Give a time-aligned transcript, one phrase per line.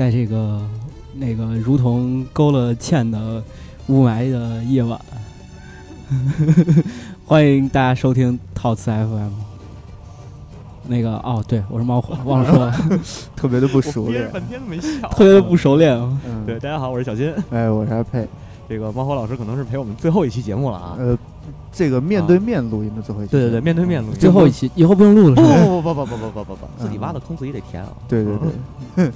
[0.00, 0.58] 在这个
[1.12, 3.44] 那个如同勾了芡的
[3.88, 4.98] 雾霾的夜晚，
[7.26, 9.28] 欢迎大家收听套词 FM。
[10.86, 12.74] 那个哦，对我是猫火，忘了说了，
[13.36, 15.94] 特别的不熟练，半天都没笑，特别的不熟练。
[16.26, 17.30] 嗯，对，大家好，我是小金。
[17.50, 18.26] 哎，我是阿佩。
[18.70, 20.96] 这个猫火老师可能是陪我们最后一期节目了啊。
[20.98, 21.18] 呃，
[21.70, 23.32] 这个面对面录音的最后一期。
[23.32, 24.18] 对对对，面对面录音。
[24.18, 25.34] 最后一期，以后不用录了。
[25.34, 27.92] 不不不不不不不不不，自己挖的坑自己得填啊。
[28.08, 28.34] 对对
[28.96, 29.12] 对，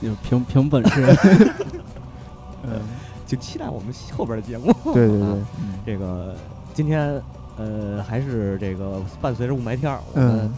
[0.00, 1.04] 就凭凭本事。
[2.64, 2.80] 嗯，
[3.26, 4.72] 请期待我们后边的节目。
[4.92, 5.38] 对对对，
[5.86, 6.34] 这个
[6.74, 7.20] 今天
[7.56, 10.52] 呃还是这个伴随着雾霾天儿，我们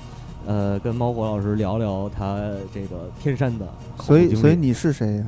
[0.46, 2.38] 呃跟猫火老师聊聊他
[2.74, 3.66] 这个天山的。
[4.00, 5.26] 所以所以你是谁呀？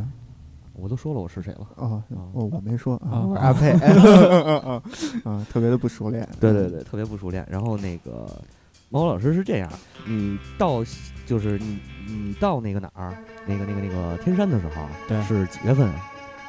[0.75, 1.67] 我都说了我是谁了。
[1.77, 3.71] 哦哦，我没说啊，我是阿佩。
[5.23, 6.27] 啊，特别的不熟练。
[6.41, 7.47] 对对对，特别不熟练。
[7.49, 8.27] 然后那个
[8.93, 9.69] 猫火老师是这样，
[10.07, 10.85] 你到
[11.27, 13.15] 就是你你到那个哪儿，
[13.47, 15.91] 那个那个那个天山的时候，对，是几月份？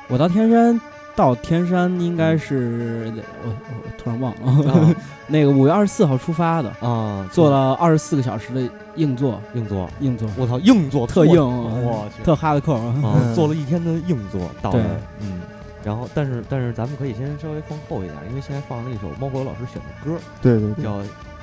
[0.10, 0.80] 我到天山。
[1.16, 4.96] 到天山应该是我我突然忘了，
[5.30, 14.80] 那个五月二十四号出发的啊，坐了二十四个小时的硬座，硬座，硬座，我操，硬座特硬，我去，特哈的扣啊， 坐了一天的硬座到那，
[15.20, 15.42] 嗯，
[15.84, 20.98] 然后但是但是咱们可以先稍微放后一点，因为现在放了一首猫狗老师选的歌，对对，叫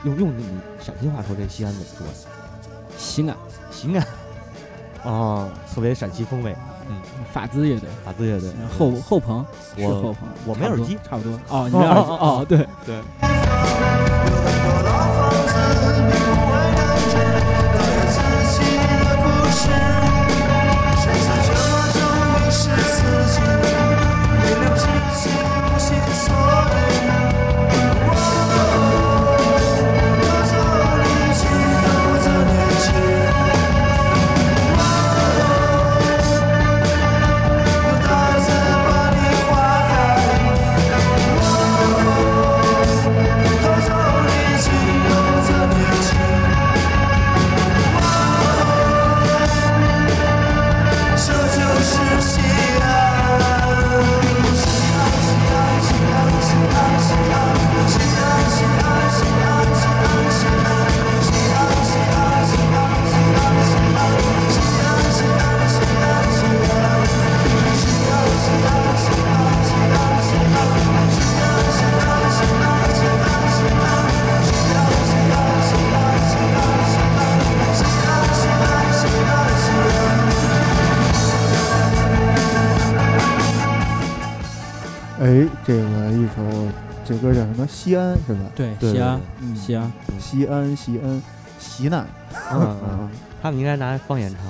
[0.05, 0.45] 用用你
[0.81, 2.07] 陕西话说这西安怎么说？
[2.97, 3.37] 西安，
[3.71, 4.07] 西安，
[5.05, 6.57] 哦，特别陕西风味。
[6.89, 6.97] 嗯，
[7.33, 9.47] 法兹乐队，法兹乐队，后后棚
[9.77, 11.39] 是后棚，我没耳机，差不多。
[11.49, 12.11] 哦，你没耳机？
[12.11, 13.01] 哦，对对。
[87.83, 88.41] 西安是吧？
[88.55, 89.21] 对，西安，
[89.57, 91.23] 西安，西安，西安，
[91.59, 92.07] 西南。
[92.53, 93.09] 嗯嗯，
[93.43, 94.45] 他们应该拿方言唱。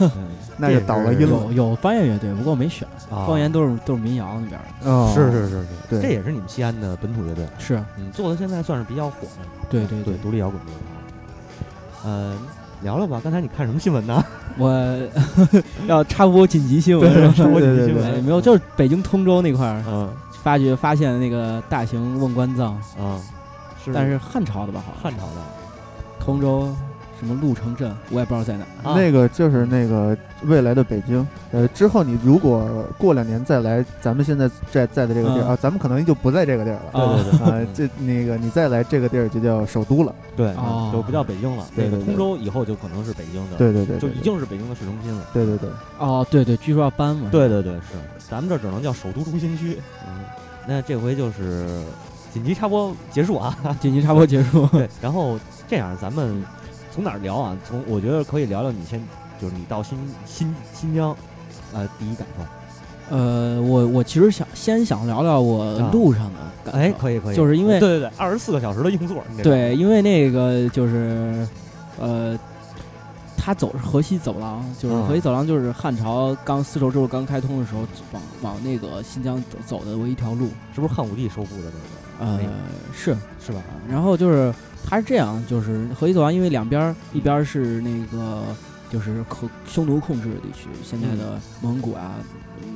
[0.00, 0.10] 嗯，
[0.56, 1.46] 那就倒了音了。
[1.46, 2.86] 有有方言乐队，不过没选。
[3.10, 4.90] 方言都是都是民谣那边的。
[4.90, 7.44] 哦，是是是是，对，这也是你们西安的本土乐队。
[7.58, 9.66] 是，嗯，做的现在算是比较火的。
[9.68, 12.10] 对对对，独立摇滚乐队。
[12.10, 12.36] 呃，
[12.82, 13.20] 聊聊吧。
[13.22, 14.24] 刚才你看什么新闻呢？
[14.56, 14.98] 我
[15.86, 18.22] 要插播紧急新闻，插播紧急新闻。
[18.24, 20.08] 没有，就是北京通州那块儿，嗯，
[20.44, 23.18] 发掘发现那个大型瓮棺葬，啊，
[23.82, 24.84] 是但是汉朝的吧？
[24.86, 25.42] 好像汉朝的，
[26.20, 26.68] 通州。
[27.16, 28.66] 什么鹿城镇，我也不知道在哪。
[28.92, 31.26] 那个就是那个未来的北京。
[31.52, 36.90] 呃，之后你如果过两年再来，咱们现在在在的这个地儿啊，咱们可能就不在这个地儿了。
[36.92, 40.12] 对对对啊，这那个你再来这个地儿就叫首都了。
[40.36, 40.52] 对，
[40.92, 41.64] 就不叫北京了。
[41.74, 43.56] 对对，通州以后就可能是北京的。
[43.56, 45.24] 对对对，就已经是北京的市中心了。
[45.32, 45.70] 对对对。
[45.98, 47.28] 哦，对对，据说要搬嘛。
[47.30, 47.94] 对对对，是。
[48.30, 49.78] 咱们这只能叫首都中心区。
[50.06, 50.24] 嗯，
[50.66, 51.82] 那这回就是
[52.32, 53.56] 紧急插播结束啊！
[53.80, 54.66] 紧急插播结束。
[54.72, 55.38] 对，然后
[55.68, 56.44] 这样咱们。
[56.94, 57.58] 从哪儿聊啊？
[57.68, 59.02] 从我觉得可以聊聊你先，
[59.42, 61.12] 就是你到新新新疆，
[61.72, 63.16] 呃，第一感受。
[63.16, 66.30] 呃，我我其实想先想聊聊我路上
[66.64, 69.24] 的，哎，可以可以，就是因为对对对，二十四个小时的硬座。
[69.42, 71.44] 对，因为那个就是，
[71.98, 72.38] 呃，
[73.44, 81.70] 他走是河西走廊，就是河西走廊，就是汉朝刚丝绸之路刚开通的时候，往往那个新疆走走的唯一条路，是不是汉武帝收复的
[82.18, 82.32] 那个？
[82.32, 82.40] 呃，
[82.94, 83.14] 是
[83.44, 83.60] 是吧？
[83.88, 84.50] 然后就是。
[84.86, 88.42] 它是这样，就是河西走廊，因为两边一边是那个
[88.94, 92.14] 就是可匈奴控制的地区，现在的蒙古啊，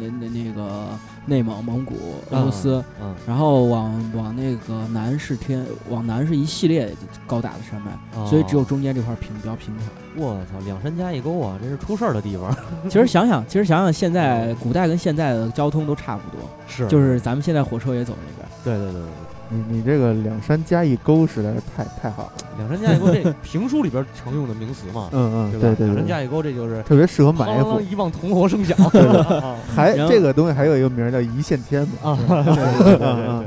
[0.00, 0.88] 那那那个
[1.24, 1.94] 内蒙、蒙古、
[2.30, 6.92] 俄罗斯，嗯，然后往往那个南是天，往南是一系列
[7.24, 9.86] 高大的山脉，所以只有中间这块平比较平坦。
[10.16, 12.52] 我操，两山加一沟啊，这是出事儿的地方。
[12.90, 18.48] 其实想想，其实想想，现在古代跟现在的交通都差不多，是，就是咱们现在火车也走那边。
[18.64, 19.27] 对对对对。
[19.50, 25.60] 你你这个两山加一沟实在是太太好了，两山加一沟这评书里边常用的名词嘛， 嗯嗯，对吧？
[25.60, 27.80] 对对对，两山加一沟这就是特别适合埋伏哐啷。
[27.80, 28.76] 一望铜锣声响，
[29.74, 32.54] 还这个东西还有一个名儿叫一线天嘛，啊，对。
[32.54, 33.46] 对对对嗯对，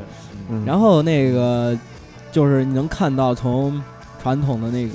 [0.50, 1.78] 嗯然后那个
[2.32, 3.82] 就是你能看到从
[4.22, 4.94] 传统的那个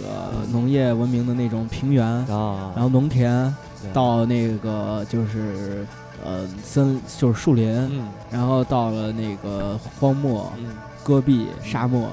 [0.53, 3.55] 农业文明的那种平原，啊，然后农田
[3.93, 5.87] 到那个就是
[6.25, 8.09] 呃森就是树林，嗯。
[8.31, 10.67] 然后到了那个荒漠、嗯，
[11.07, 12.09] 戈壁、沙漠，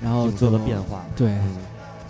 [0.00, 1.56] 然后景色的变化，对，嗯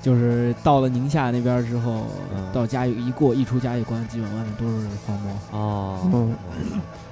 [0.01, 5.33] 就是到了宁夏那边儿之后，嗯到嘉峪一过一出嘉峪关，基本外面都是荒漠。
[5.51, 6.37] 哦，嗯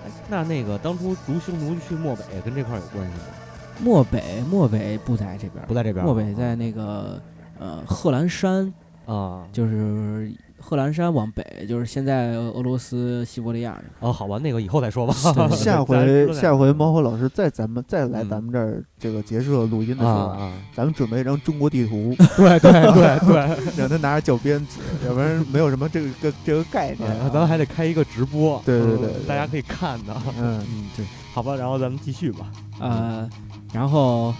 [0.04, 3.24] 哎那那个当初逐匈奴去漠北跟这块儿有关系吗？
[3.82, 7.20] 漠北，漠北不在这边儿，不在这边儿，漠北在那个
[7.58, 8.72] 呃贺兰山，
[9.06, 10.30] 啊，就是
[10.62, 15.12] 贺兰山往北，就是现在俄罗斯西伯利亚那哦，好吧，那个以后再说吧。
[15.50, 27.24] 下回下回猫和老师再咱们再来嗯咱们这儿这个结束录音的时候，啊啊，咱们准备一张中国地图， 对对对对， 让他拿着教鞭指，要不然没有什么这个个这个概念啊。
[27.24, 30.14] 哎咱们还得开一个直播，对对嗯对对大家可以看的。
[30.38, 31.04] 嗯嗯，对，
[31.34, 32.50] 好吧，然后咱们继续吧。
[32.80, 33.28] 呃，
[33.72, 34.34] 然后，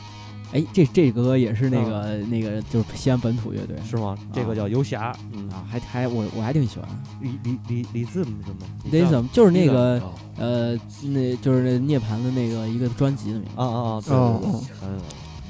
[0.53, 4.17] 哎，这这歌也是那个、那个就是西安本土乐队是吗？
[4.33, 6.87] 这个叫游侠，嗯啊，还还我我还挺喜欢
[7.21, 10.79] 李李李李字母什么 Lism，就是那个哦呃，
[11.09, 13.51] 那就是那涅槃的那个一个专辑的名字。
[13.57, 15.01] 啊啊啊，对哦对对嗯，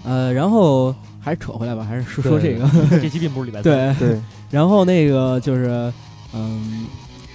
[0.05, 2.69] 呃，然后还是扯回来吧，还是说说这个。
[3.01, 4.21] 这期并不是礼拜，对，对，
[4.51, 5.93] 然后那个就是
[6.33, 6.87] 嗯，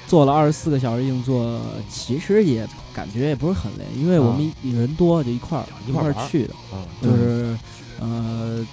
[0.08, 1.60] 做了二十四个小时硬座，
[1.90, 6.86] 其实也感觉也不是很累，因为我们人多就一块儿一一块去的，嗯。
[7.02, 7.58] 就是
[8.00, 8.66] 呃。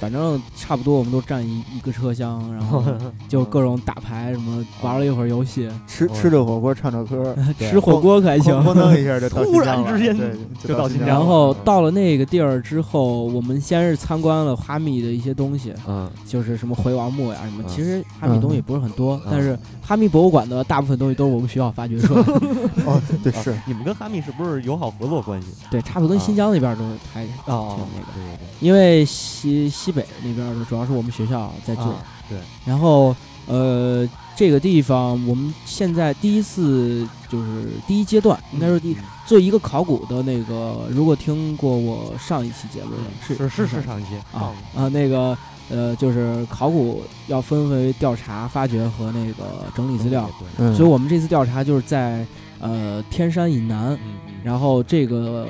[0.00, 2.82] 反正差不多，我们都占一一个车厢，然后
[3.28, 8.54] 就各种打牌什么，玩了一会儿游戏，吃吃着火锅，唱着歌， 吃火锅可还行。
[8.64, 10.30] 咣当一下就突然之间对
[10.66, 16.10] 就到新疆然后到了那个地儿之后，我们先是参观了哈密的一些东西，嗯。
[16.26, 17.62] 就是什么回王墓呀什么。
[17.66, 17.68] 嗯。
[17.68, 19.28] 其实哈密东西不是很多，嗯。
[19.30, 22.32] 但是哈密博物馆的大部分东西都是我们学校发掘出来的。
[22.86, 23.50] 哦，对是。
[23.50, 25.48] 啊你们跟哈密是不是友好合作关系？
[25.70, 28.06] 对，差不多跟新疆那边都是还啊挺那个。
[28.14, 33.14] 对对对，因为西西北那边的主要是我们学校在做，啊对，然后
[33.46, 42.90] 呃这个地方我们现在第一次就是第一阶段，应该说第嗯做一个考古的那个，如果听过我上一期节目
[43.24, 52.26] 是是是是上一期啊啊那个呃就是考古要分为调查、发掘和那个整理资料，，对，嗯，所以我们这次调查就是在
[52.60, 53.98] 呃天山以南，
[54.44, 55.48] 然后这个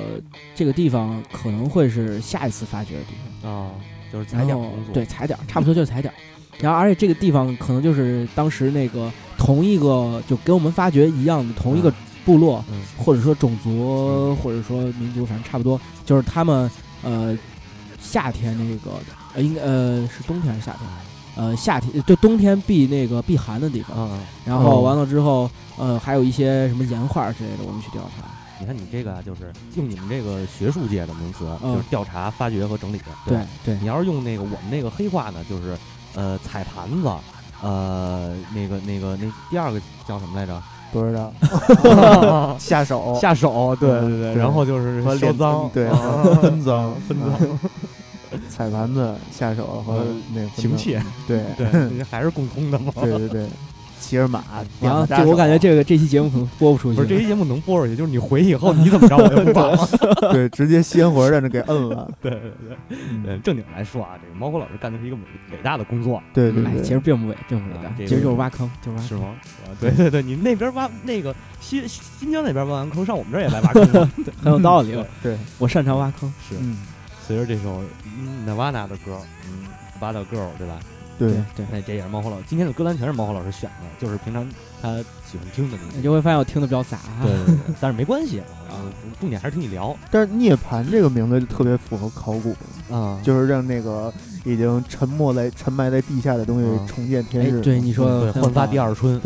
[0.55, 3.51] 这个地方可能会是下一次发掘的地方。
[3.51, 3.71] 啊，
[4.11, 6.17] 就是踩点工作，对踩点儿，差不多就是踩点儿。
[6.59, 11.91] 然后而且这个地方可能就是当时那个同一个就跟我们发掘一样的同一个
[12.23, 16.69] 部落，嗯或者说种族，嗯或者说民族，反正差不多，就是他们
[17.01, 17.35] 呃
[17.99, 18.97] 夏天那个
[19.33, 20.81] 呃应该呃是冬天还是夏天？
[21.41, 24.07] 呃夏天就冬天避那个避寒的地方。
[24.45, 24.81] 然后哦。
[24.81, 28.27] 完了之后，呃还有一些什么岩画之类的，我们去调查。
[28.59, 31.73] 你看你这个啊，就是用你们这个学术界的名词，嗯。
[31.73, 33.05] 就是调查、发掘和整理的。
[33.25, 33.75] 对对。
[33.81, 35.75] 你要是用那个我们那个黑话呢，就是
[36.13, 37.09] 呃踩盘子，
[37.63, 40.61] 呃那个那个那第二个叫什么来着？
[40.93, 41.31] 不知道。
[42.59, 43.17] 下手。
[43.19, 45.87] 下手，对对对然后就是和脸销赃，对。
[45.87, 45.97] 啊
[46.41, 47.59] 分赃分赃，
[48.49, 52.91] 踩盘子下手和嗯那个行窃，对对，还是共通的嘛。
[53.01, 53.47] 对对对，
[53.99, 54.43] 骑着马，
[54.81, 56.95] 然后我感觉这个这期节目可能播不出去。
[56.95, 59.87] 不是这期节目能播出去，就是你回去以后你怎么着我就不管了。
[60.33, 62.51] 对直接鲜活在那给摁了， 对对
[62.89, 62.97] 对，
[63.27, 65.21] 呃，正经来说啊，这个猫哥老师干的是一个伟
[65.51, 69.07] 伟大的工作，哎，对对对，其实并不伟，并不伟大其实就是挖坑，就是挖坑。
[69.07, 69.27] 是吗？
[69.65, 74.09] 啊对对对，你那边挖那个新新疆那边挖完坑，上我们这儿也来挖坑了，
[74.43, 75.37] 很有道理对。
[75.57, 76.31] 我擅长挖坑。
[76.47, 76.77] 是嗯，
[77.25, 78.00] 随着这首嗯
[78.45, 79.67] Nirvana 的歌，嗯
[79.99, 80.79] ，Bad Girl，对吧？
[81.19, 84.47] 对，对，那这也是猫火老师今天的歌单全是猫火老师选的，就是平常
[84.81, 85.97] 他喜欢听的那些。
[85.97, 86.97] 你就会发现我听的比较杂。
[87.21, 88.45] 对对对，但是没关系啊，
[89.19, 92.55] 重点还是听你聊但是涅槃这个名字就特别符合考古，
[92.93, 94.11] 啊，就是让那个
[94.43, 97.61] 已经沉没在沉埋在地下的东西嗯重见天哎，日。
[97.61, 98.67] 对你说，的焕发。
[98.67, 99.19] 第二春，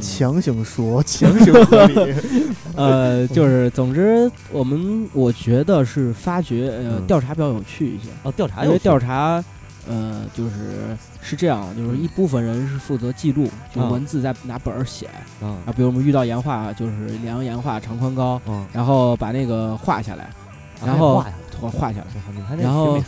[0.00, 2.14] 强行说， 强行合理。
[2.74, 9.42] 呃，就是总之，我们我觉得是发掘呃嗯调查比较有趣一些，哦，调查因为调查。
[9.88, 15.08] 呃，就是是这样，就是一部分人是负责记录，就嗯文字在拿本儿写
[15.40, 22.98] 嗯啊，比如我们遇到岩画，就是量岩画长宽高，嗯，然后把那个画下来，啊然后还画呀画画下来，然后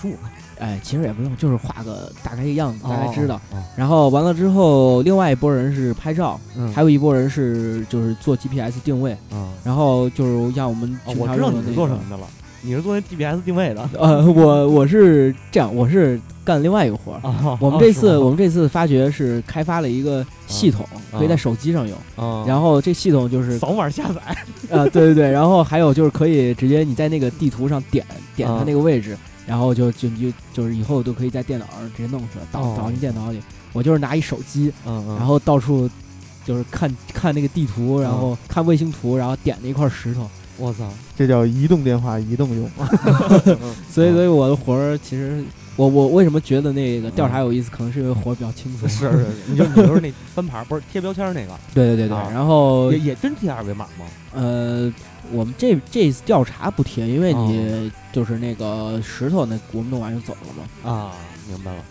[0.60, 3.36] 哎，其实也不用，就是画个大概一个样子，大概哦知道。
[3.52, 12.26] 哦然后完了之后，另外一拨人是拍照，嗯，还有一拨人是就是做 GPS 定位，嗯，然后就是像我们哦平我知道你是常用的那个，做什么的了，
[12.62, 17.20] 你是做那 GPS 定位的呃，我我是这样，我是干另外一个活儿。
[17.22, 21.96] 啊我们这次、哦我们这次发掘是开发了一个系统，可以在啊手机上用。
[22.16, 24.20] 啊，然后这系统就是扫码下载
[24.68, 33.40] 呃，对对对，然后还有就是可以直接你在那个地图上点点它啊那个位置，然后就就就就是以后都可以在电脑上直接弄出来，导哦导进电脑里。
[33.72, 35.88] 我就是拿一手机，嗯嗯然后到处
[36.44, 40.28] 就是看看那个地图，然嗯后看卫星图，然后点那一块石头。
[40.58, 42.68] 我操这叫移动电话移动用。
[43.90, 45.42] 所以所以我的活儿其实
[45.76, 48.88] 我我为什么觉得那个调查有意思，可能是因为活儿比较轻松。
[48.88, 54.06] 是是，你就你就是那翻牌不是贴标签儿那个，对对对对，啊然后也也真贴二维码吗？
[54.34, 54.92] 呃，
[55.32, 60.90] 我们这这次调查不贴，因为哦你就是那个石头那我们弄完就走了嘛。
[60.90, 61.12] 啊，
[61.48, 61.82] 明白了。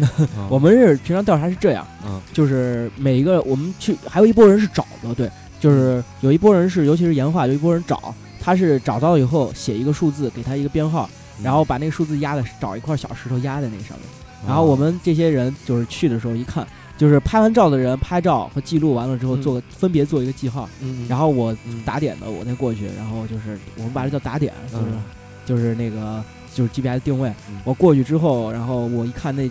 [0.48, 5.28] 我们是平常调查是这样，嗯就是每一个我们去，还有一波人是找的，对，
[5.60, 11.08] 就是有一波人是，尤其是岩画，有一波人找，他是找到以后写一个数字，给他一个编号，
[11.42, 14.06] 然后把那个数字压在找一块小石头压在那上面，
[14.46, 19.42] 然后我们这些人就是去的时候一看，就是拍完照的人拍照和记录完了之后嗯。
[19.42, 25.02] 做个分别做一个记号，嗯，然后我嗯打点的我再过去，然后就是我们把这叫打点，就是嗯。
[25.46, 26.22] 就是那个
[26.54, 27.32] 就是 GPS 定位。
[27.48, 29.50] 嗯，我过去之后，然后我一看那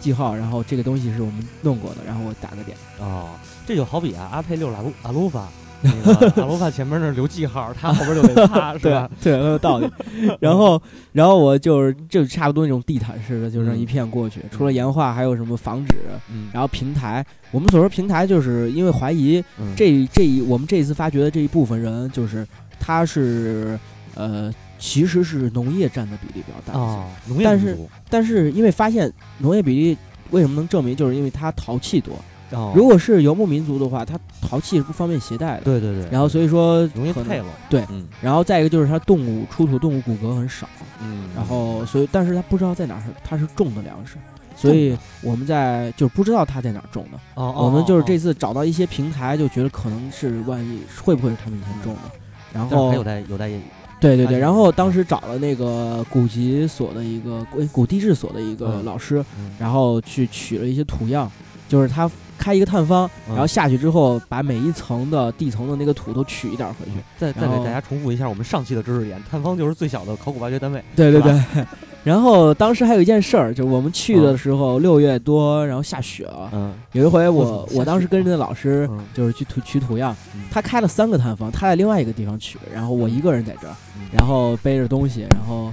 [0.00, 2.76] 记号，然后这个东西是我们弄过的，然后我打个点。
[2.98, 3.28] 哦，
[3.66, 5.48] 这就好比啊，阿佩六拉鲁阿鲁法，
[5.82, 9.10] 那个阿鲁法前面那留记号，他后边就得 擦，是吧？
[9.20, 9.90] 对，很有道理。
[10.38, 10.80] 然后，
[11.12, 14.40] 然后我就是就差不多那种地毯式的，就这一片过去。
[14.50, 15.94] 除了岩画，还有什么房址，
[16.32, 17.24] 嗯，然后平台。
[17.50, 22.46] 我们所说平台，就是因为怀疑嗯这这一我们这一次发掘的这一部分人，就是
[22.78, 23.78] 他是
[24.14, 26.78] 呃，其实是农业占的比例比较大。
[26.78, 29.98] 啊，农业但是但是因为发现农业比例
[30.30, 32.14] 为什么能证明，就是因为它陶器多。
[32.50, 32.72] 哦。
[32.74, 35.64] 如果是游牧民族的话，它陶器是不方便携带的。
[35.64, 38.06] 对对对，然后所以说容易配了，对嗯。
[38.20, 40.68] 然后再一个就是它动物出土动物骨骼很少，
[41.02, 44.16] 嗯，然后所以但是它不知道在哪儿是它是种的粮食，
[44.54, 47.18] 所以我们在就不知道它在哪儿种的。
[47.34, 52.10] 哦，我们就是哦这次找到一些平台，就觉得可能是万一会不会是他们以前种的。
[52.52, 53.50] 然后还有待有待
[53.98, 58.84] 对对对，然后当时找了那个古籍所的一个古古地质所的一个嗯。
[58.84, 59.50] 老师，嗯。
[59.58, 61.30] 然后去取了一些土样，
[61.68, 63.34] 就是他开一个探方，嗯。
[63.34, 66.92] 然后下去之后把每一层的地层的那个土都取一点儿回去。
[67.18, 71.34] 再再给大家重复一下我们上期的知识点，探方就是最小的考古挖掘单位，对对对。
[72.04, 76.48] 然后当时还有一件事儿，就是我们去的时候六月多，然后下雪了。
[76.52, 76.72] 嗯。
[76.92, 79.00] 有一回我我当时跟着那老师嗯。
[79.12, 80.14] 就是去土取土样。
[80.34, 84.06] 嗯，他开了三个探方，他在另外一个地方取，然后我一个人在这儿，嗯。
[84.12, 85.72] 然后背着东西，然后呃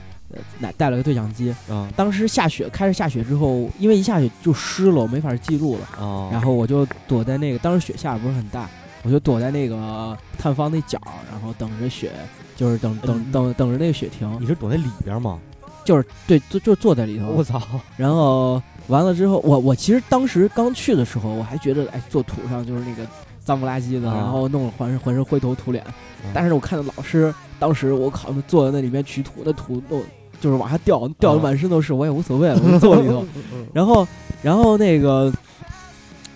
[0.62, 1.54] 带带了个对讲机。
[1.70, 5.88] 嗯当时下雪，开始下雪之后，因为一下雪就湿了，我没法记录了。
[6.00, 8.70] 哦，然后我就躲在那个，当时雪下的不是很大，
[9.04, 11.00] 我就躲在那个探方那角，
[11.32, 12.12] 然后等着雪，
[12.56, 15.40] 就是等等嗯等等着那个雪停，你是躲在里边吗？
[15.86, 17.28] 就是对，就就坐在里头。
[17.28, 17.62] 我操，
[17.98, 23.06] 然后完了之后，我我其实当时刚去的时候，我还觉得哎，坐土上就是那个
[23.44, 25.84] 脏不拉几的，啊然后弄得浑身浑身灰头土脸。
[25.84, 25.94] 啊
[26.34, 30.02] 但是我看到老师，当时我靠，坐在那里面取土，那土弄
[30.44, 33.24] 就是往下掉，掉的满身都是，我也无所谓了，我就坐里头。
[33.72, 34.06] 然后
[34.42, 35.32] 然后那个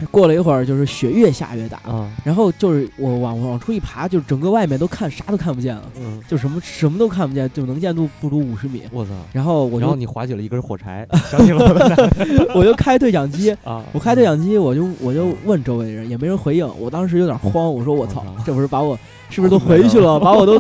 [0.10, 8.84] 过了一会儿，就是雪越下越大，啊，然后就是我往往出一爬，就是整个外面都看啥都看不见了，嗯，就什么什么都看不见，就能见度不足五十米。
[8.92, 12.54] 我操，然后我就然后你划起了一根火柴，想起了我。
[12.56, 16.66] 我就开对讲机，啊，我开对讲机，我就我就问周围人，也没人回应。
[16.80, 18.98] 我当时有点慌，我说我操我操，这不是把我
[19.30, 20.54] 是不是都回去了， 把我都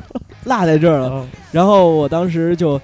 [0.43, 1.13] 落在这儿了？
[1.13, 2.79] 啊然后我当时就，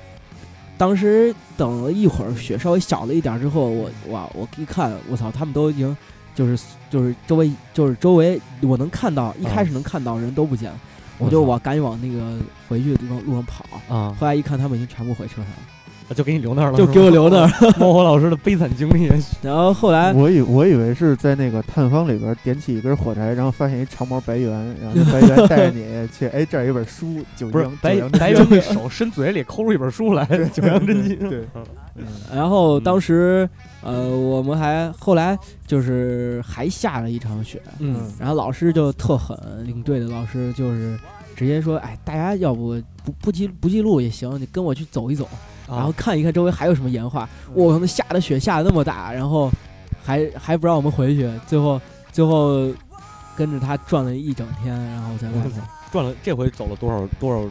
[0.83, 5.95] 当时等了一会儿，雪稍微小了一点之后，我哇，我一看，我操，他们都已经
[6.35, 10.77] 就是就是周围就是周围我能看到，一开始能看到人都不见了，
[11.19, 12.37] 我就我赶紧往那个
[12.67, 13.63] 回去的地方路上跑。
[13.87, 15.57] 啊，后来一看，他们已经全部回车上了，
[16.13, 17.47] 就给你留那儿了，就给我留那儿。
[17.47, 17.73] 儿。
[17.79, 19.09] 猫火老师的悲惨经历，
[19.41, 24.51] 然后后来我以我以为是在那个探方里边点起一根火柴，然后发现一长毛白猿，
[24.81, 31.17] 然后那白猿带着你去，哎，这儿有一本书，九不是阳白白猿那手伸嘴里抠出一本书来，《九阳真经》。
[31.29, 31.43] 对，
[32.33, 33.47] 然后嗯当时，
[33.81, 40.97] 呃，我们还后来就是还下了一场雪，嗯然后老师就特狠，领队的老师就是
[41.35, 45.37] 直接说，哎，大家要不不不记不记录也行，你跟我去走一走，啊
[45.75, 47.27] 然后看一看周围还有什么岩画。
[47.53, 49.51] 我那下的雪下的那么大，然后
[50.03, 51.79] 还还不让我们回去，最后
[52.11, 52.71] 最后
[53.35, 55.51] 跟着他转了一整天，然后在外面。
[55.91, 57.47] 转了，这回走了多少多少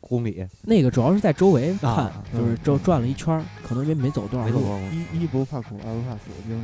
[0.00, 0.46] 公里？
[0.62, 4.78] 那个主要是在周围看，啊就是嗯周转了一圈，可能也没走多少路没走多。
[4.78, 4.84] 少。
[5.14, 6.54] 一一不怕苦，二不怕死，就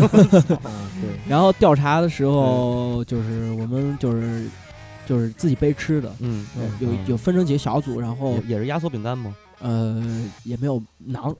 [0.00, 0.48] 是
[1.02, 4.48] 对，然后调查的时候，就是我们就是
[5.06, 6.46] 就是自己背吃的，嗯，
[6.78, 9.34] 有嗯有分成几个小组，然后也也是压缩饼干吗？
[9.64, 11.34] 呃也没有馕，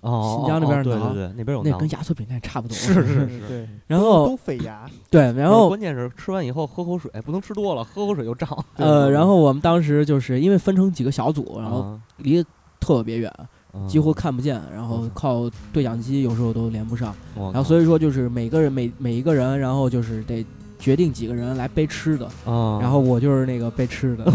[0.00, 2.74] 哦，新疆那边哦对馕对对，那边有那跟压缩饼干差不多。
[2.76, 3.40] 是是是。
[3.48, 8.48] 对，然后都费牙，对，然后关键是吃完以后喝口水，不能吃多了，喝口水就胀。
[8.76, 12.00] 呃，然后我们当时就是因为分成几个小组，然后啊。
[12.18, 12.48] 离得
[12.80, 13.86] 特别远，啊。
[13.86, 20.44] 几乎看不见，然后嗯靠对讲机有时候都连不上，我然后所以说就是每个人每每一个人，然后就是得
[20.78, 24.32] 决定几个人来背吃的，啊，然后我就是那个背吃的，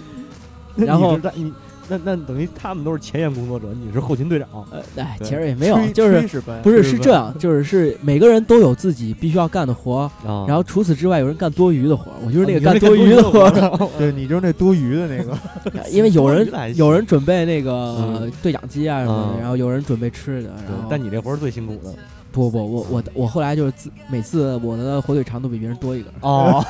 [0.76, 1.18] 然后
[1.90, 4.48] 那那等于他们都是前沿工作者，你是后勤队长。
[4.70, 15.36] 呃，哎，其实也没有，就是不是是这样，就是是每个人都有自己必须要干的活，啊然后除此之外有人干多余的活，我就是那个干多余的活， 活，对你就是那多余的那个，
[15.90, 21.92] 因为有人 有人准备那个嗯对讲机啊什么嗯的，然后有人准备吃的，然后但你这活儿是最辛苦的
[22.32, 26.64] 不不我我我后来就是自每次我的火腿肠都比别人多一个，哦，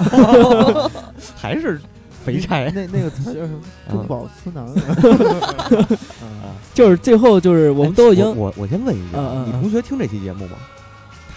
[1.37, 1.79] 还是
[2.25, 3.61] 肥差那那个词叫什么？
[3.91, 4.67] 嗯中饱私囊。
[4.67, 10.53] 啊 就是最后就是我们都已经哎我我我先问一句，你同学听这期节目吗？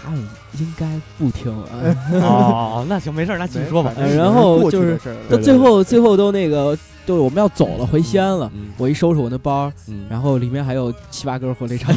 [0.04, 0.20] 他们
[0.58, 0.86] 应该
[1.18, 1.66] 不听啊。
[2.22, 6.76] 哦，那行没事儿，那继续说吧然后就是的事儿了到最后最后都那个，
[7.06, 8.50] 就是我们要走了，回西安了。
[8.54, 11.94] 嗯，我一收拾我那包，嗯，然后里面还有七八根火腿肠。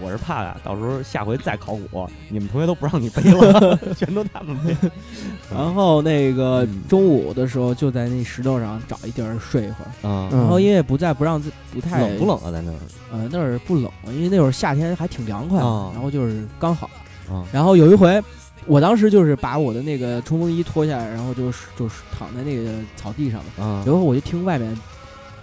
[0.00, 4.76] 我是怕呀，到时候下回再考古，你们同学都不让你背了， 全都他们背。
[5.52, 9.90] 然后那个嗯中午的时候就在那石头上找一地儿睡一会儿。
[10.02, 12.26] 嗯，嗯然后因为不在不让自不太冷不？
[12.26, 12.50] 冷啊？
[12.50, 12.76] 在那儿
[13.12, 16.90] 呃，那儿不冷，因为那会儿夏天还挺凉快的，啊然后就是刚好。
[17.30, 18.22] 啊然后有一回，
[18.66, 23.64] 我当时就是把我的那个冲锋衣脱下来，然后就是就是躺在那个草地上了。
[23.64, 24.76] 啊有一回我就听外面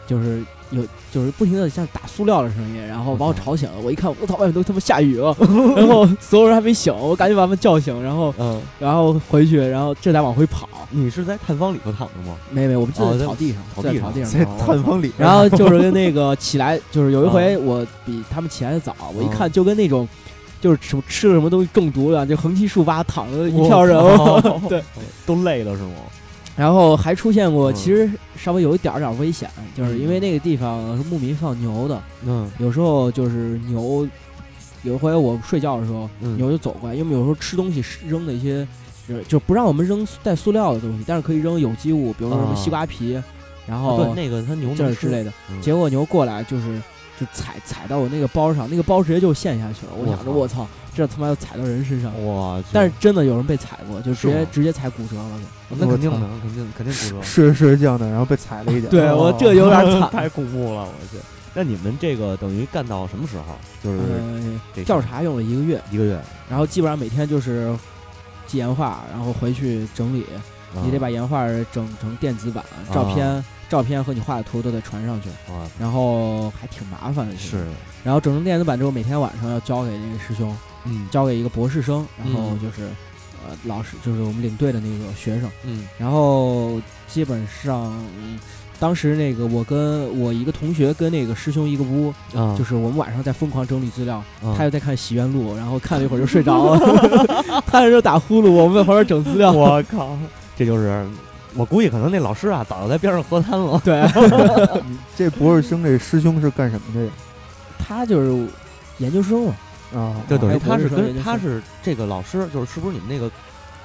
[0.06, 3.76] 就是有就是不停的像打塑料的声音，然后把我吵醒了。
[3.84, 5.36] 我一看，我操，外面都他妈下雨了，
[5.76, 10.68] 然后所有人还没醒，我赶紧把他们叫醒，然后嗯，然后回去，然后这才往回跑。
[10.90, 12.36] 你是在探方里头躺着吗？
[12.50, 14.66] 没没，我们就哦在在草地上，草地上在草地上在。
[14.66, 20.08] 探方里，然后 就是跟那个起来，就是有一回我比他们起来的早，我一看就跟那种。
[20.62, 24.80] 就是什么吃了什么东西中毒了，就横七竖八躺着一票人， 哦对，
[25.26, 25.90] 都累了是吗？
[26.56, 27.76] 然后还出现过，嗯。
[27.76, 32.50] 其实稍微有一点儿点儿危险，就是因为那个地方是牧民放牛的，嗯。
[32.60, 34.08] 有时候就是牛，
[34.84, 36.38] 有一回我睡觉的时候，嗯。
[36.38, 38.68] 牛就走过来，因为有时候吃东西是扔的一些，
[39.08, 43.14] 就是就不让我们扔带塑料的东西，但是可以扔有机物，比如说什么啊西瓜皮，
[43.66, 45.32] 然对后那个它牛能吃这儿之类的。
[45.50, 45.62] 嗯。
[45.62, 46.82] 结果牛过来就是
[47.20, 49.94] 就踩踩到我那个包上，那个包直接就陷下去了。
[49.96, 52.12] 我想着我操，这他妈要踩到人身上。
[52.26, 54.48] 哇，但是真的有人被踩过，就直接是吗？
[54.52, 55.40] 直接踩骨折了
[55.78, 57.22] 那肯定的，肯定肯定骨折。
[57.24, 58.90] 是是这样的，然后被踩了一脚。
[58.90, 61.22] 对哦我这有点 惨太恐怖了，我去。
[61.54, 63.58] 那你们这个等于干到什么时候？
[63.84, 64.00] 就是
[64.76, 66.18] 呃，调查用了一个月，一个月，
[66.50, 67.76] 然后基本上每天就是
[68.48, 70.22] 记岩画，然后回去整理，
[70.74, 77.34] 啊你得把岩画整成电子版，照片照片和你画的图都得传上去，啊然后还挺麻烦的。
[77.36, 77.66] 其实是，
[78.02, 80.56] 然后整成电子版之后，每天晚上要交给那个师兄，
[80.86, 82.88] 嗯交给一个博士生，然后嗯就是。
[83.47, 85.88] 呃，老师就是我们领队的那个学生，嗯。
[85.97, 88.39] 然后基本上，嗯
[88.80, 94.56] 当时那个我跟我一个同学跟那个师兄一个屋，啊，就是我们晚上在疯狂整理资料，啊。
[94.58, 99.51] 他又在看《洗冤录》， 然后看了一会儿就睡着了，他在这打呼噜，我们在旁边整资料。
[99.54, 100.17] 我靠，
[100.58, 101.06] 这就是
[101.54, 103.80] 我估计可能那老师啊，早就在边上喝瘫了。
[103.86, 104.01] 对，
[104.89, 107.12] 你这博士生这师兄是干什么的呀？
[107.77, 108.47] 他就是
[108.97, 109.71] 研究生嘛，啊，
[110.27, 113.30] 就等于他是跟他是这个老师，就是是不是你们那个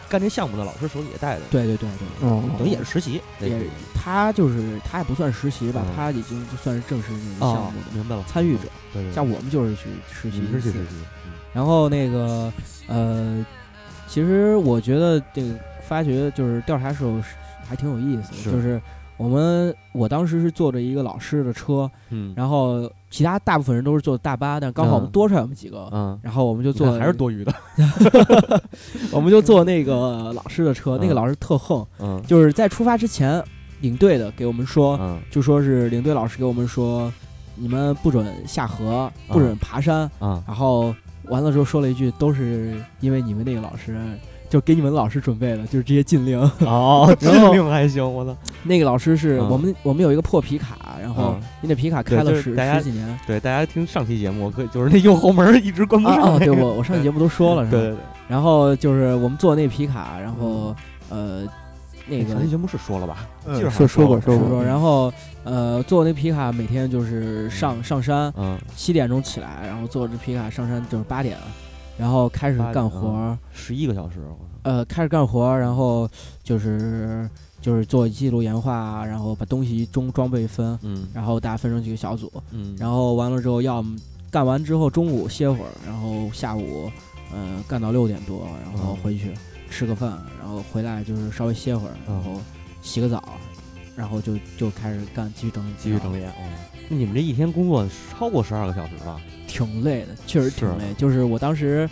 [0.08, 1.42] 干这项目的老师手里也带的？
[1.50, 12.52] 对对对对，哦，等于也是实习，也于他就是他也不算实习吧，嗯他已经就算是正式那个项哦目的明白了，参与者，对对，对像我们就是去实习你是去实习，嗯然后那个
[12.86, 13.44] 呃，
[14.06, 15.54] 其实我觉得这个
[15.88, 17.20] 发掘就是调查时候
[17.66, 18.80] 还挺有意思的，就是
[19.16, 27.54] 我们我当时是坐着一个老师的车，嗯，然后其他大部分人都是坐大巴，但刚好我们嗯多出来我们几个，嗯，然后我们就坐还是多余的，
[29.10, 32.22] 我们就坐那个老师的车，那个嗯老师特横，嗯。
[32.26, 33.42] 就是在出发之前，
[33.80, 35.18] 领队的给我们说，嗯。
[35.30, 37.10] 就说是领队老师给我们说，
[37.54, 40.94] 你们不准下河，不准爬山，啊然后
[41.28, 43.98] 完了之后说了一句，都是因为你们那个老师。
[44.48, 46.38] 就给你们老师准备的，就是这些禁令。
[46.60, 53.18] 哦，禁令还行，我操，那个老师是嗯我们，我们有一个破皮卡，然后你那皮卡开了十就是大家十几年。
[53.26, 56.38] 对，大家听上期节目，我可以就是那右后门一直关不啊啊！
[56.38, 57.78] 对上那个，我我上期节目都说了，是吧？
[57.78, 60.74] 对对对，然后就是我们做那皮卡，然后
[61.08, 61.42] 呃，
[62.06, 63.26] 那个上期节目是说了吧？
[63.70, 65.12] 说说过说过是说，然后
[65.44, 71.36] 呃，做那皮卡每天就是上上山，嗯七点钟起来，然后坐着皮卡上山就是八点，
[71.98, 74.16] 然后开始干活儿，十一个小时，
[74.62, 76.08] 呃，开始干活儿，然后
[76.42, 77.28] 就是
[77.60, 83.96] 就是做记录研化啊，然后把东西中装备分，嗯然后大家分成几个小组，嗯，然后完了之后要么
[84.30, 86.90] 干完之后中午歇会儿，然后下午
[87.32, 89.32] 嗯、呃干到六点多，然后嗯回去
[89.70, 92.40] 吃个饭，然后回来就是稍微歇会儿，然嗯后
[92.82, 93.22] 洗个澡，
[93.96, 96.24] 然后就就开始干继续整理继续整理。
[96.24, 96.30] 哦，
[96.88, 99.20] 那你们这一天工作超过十二个小时吧？
[99.46, 100.84] 挺累的，确实挺是累。
[100.98, 101.88] 就是我当时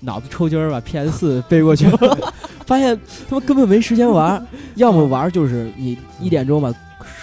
[0.00, 2.32] 脑子抽筋儿把 PS 四 背过去了，
[2.66, 2.98] 发现
[3.28, 4.46] 他妈根本没时间玩儿，
[4.76, 6.70] 要么玩儿就是你一点钟把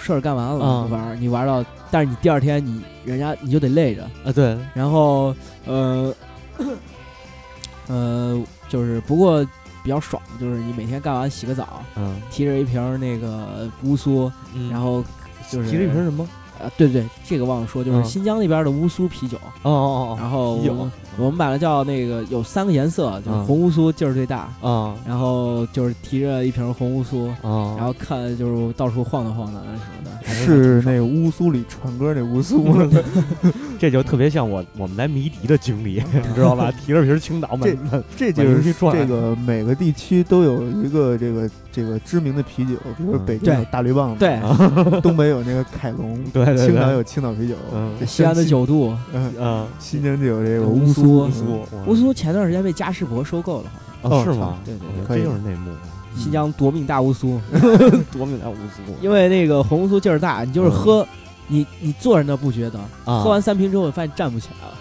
[0.03, 6.13] 事儿干完了嗯玩儿，你玩到，但是你第二天你人家你就得累着，啊，对，然后呃
[7.87, 9.45] 呃就是不过
[9.83, 14.69] 比较爽，就是你每天干完洗个澡，嗯，提着一瓶那个乌苏，嗯。
[14.71, 15.03] 然后
[15.51, 16.27] 就是提着一瓶什么？
[16.61, 18.03] 啊，对对对，这个忘了说，就是嗯。
[18.05, 19.37] 新疆那边的乌苏啤酒。
[19.63, 20.17] 哦哦。
[20.19, 32.89] 然后有我们买了叫那个有三个颜色，就是嗯红乌苏劲儿最大，啊，然后就是提着一瓶红乌苏，啊啊，然后看就是到处晃荡晃荡的什么的，是那乌苏里传歌那乌苏吗？
[33.79, 36.71] 这就特别像我我们来迷笛的经历， 你知道吧？
[36.71, 37.69] 提着瓶青岛满
[38.17, 54.19] 这这就是这个每个地区都有一个这个这个知名的啤酒，比如北京有大绿棒子，对，东北有那个凯龙，对对对青岛有青岛啤酒，嗯西安的九度嗯，啊，新疆就有这个乌乌苏嗯苏乌苏前段时间被嘉士伯收购了，好像。
[54.19, 54.57] 哦是吗？
[54.65, 55.17] 对对对。
[55.17, 55.71] 这就是内幕，
[56.15, 57.39] 新疆夺命大乌苏，
[58.11, 61.07] 夺命大乌苏， 因为那个红乌苏劲儿大，你就是喝。
[61.47, 63.19] 你你坐着那不觉得，啊。
[63.19, 64.73] 喝完三瓶之后，发现站不起来了。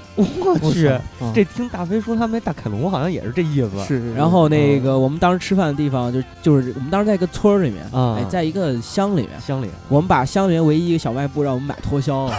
[0.63, 1.03] 我去，啊
[1.35, 8.17] 这听大飞说他们那大凯龙好像也是这意思，是，然后那个我们当时吃饭的地方就就是我们当时在一个村儿里面，啊。
[8.19, 9.69] 哎，在一个乡里面，乡里。
[9.91, 12.35] 我们把乡里面唯一一个小卖部让我们买脱销了，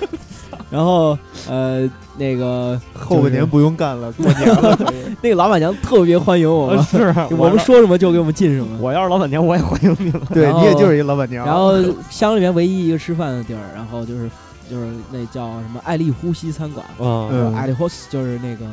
[0.70, 1.86] 然后呃
[2.20, 4.78] 那个后半年不用干了， 过年了。
[5.22, 8.78] 那个老板娘特别欢迎我们， 是我们说什么就给我们进什么。
[8.78, 10.20] 我要是老板娘，我也欢迎你了。
[10.34, 11.72] 对你也就是一老板娘，然后
[12.10, 14.30] 乡里面唯一一个吃饭的地儿，然后就是
[14.70, 18.66] 就是那叫什么爱丽呼吸餐馆，嗯嗯爱丽呼吸就是那个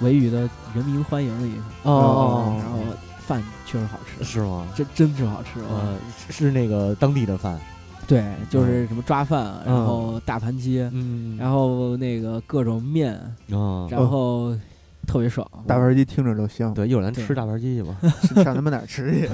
[0.00, 0.40] 维语的
[0.74, 1.88] 人民欢迎的意思。
[1.88, 2.78] 哦然后
[3.26, 4.66] 饭确实好吃，是吗？
[4.74, 5.60] 真真是好吃。
[5.70, 5.94] 呃，
[6.30, 7.58] 是那个当地的饭，
[8.08, 13.12] 对，就是什么抓饭，然嗯后大盘鸡，嗯然后那个各种面，
[13.52, 14.56] 啊，然后
[15.06, 15.46] 特别爽。
[15.66, 17.94] 大盘鸡听着都香，对，一会儿咱吃大盘鸡去吧，
[18.42, 19.28] 上他们哪儿吃去？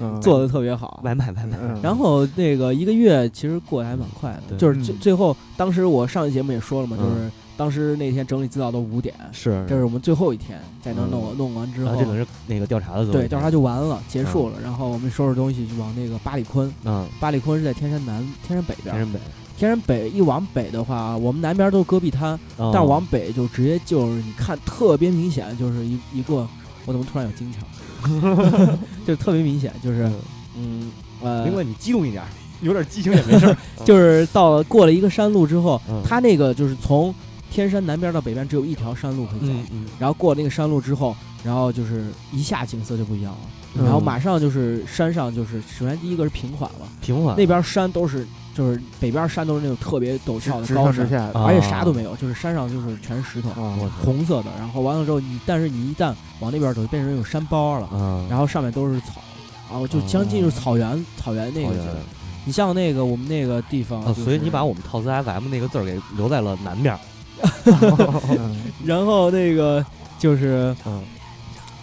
[0.00, 1.00] 嗯 做的特别好。
[1.04, 1.56] 外卖外卖。
[1.62, 14.56] 嗯然后那个一个月其实过得还蛮快的，就是最嗯最后，当时我上一节目也说了嘛，嗯就是当时那天整理资料都五点，是这是我们最后一天，在那儿弄弄完之后啊，这个是那个调查的对调查就完了，结束了。
[14.62, 18.94] 然后我们收拾东西就往那个巴里坤，嗯，八里坤是在天山南、天山北边。
[18.94, 19.20] 天山北，
[19.56, 26.46] 天山北一往北的话，我们南边都是戈壁滩，但但往北就直接就是你看特别明显，就是一一个，
[26.84, 27.62] 我怎么突然有京腔？
[29.06, 30.10] 就特别明显，就是
[30.56, 30.90] 嗯
[31.22, 32.22] 呃，另外，你激动一点，
[32.60, 33.56] 有点激情也没事。
[33.84, 37.12] 就是到了过了一个山路之后，嗯它那个就是从
[37.50, 39.52] 天山南边到北边只有一条山路可以走，
[39.98, 43.38] 然后过了那个山路之后，然后就是一下景色就不一样了，
[43.76, 43.84] 嗯。
[43.84, 47.36] 然后马上就是山上就是首先第一个是平缓了，平缓。
[47.36, 53.48] 那边山都是就是北边山都是那种特别陡峭的高山，而且啥都没有，就是山上就是全是石头。
[53.50, 59.22] 啊红色的，然后完了之后你，但是你一旦往那边走，就变成那种山包了，嗯，然后上面都是草，
[59.70, 61.96] 然后就将近就是草原，草原那个。
[62.44, 66.96] 你像那个我们那个地方、所以你把我们套词 FM 那个字儿给留在了南面儿。
[67.02, 67.15] 嗯
[68.84, 69.84] 然后那个
[70.18, 71.02] 就是嗯。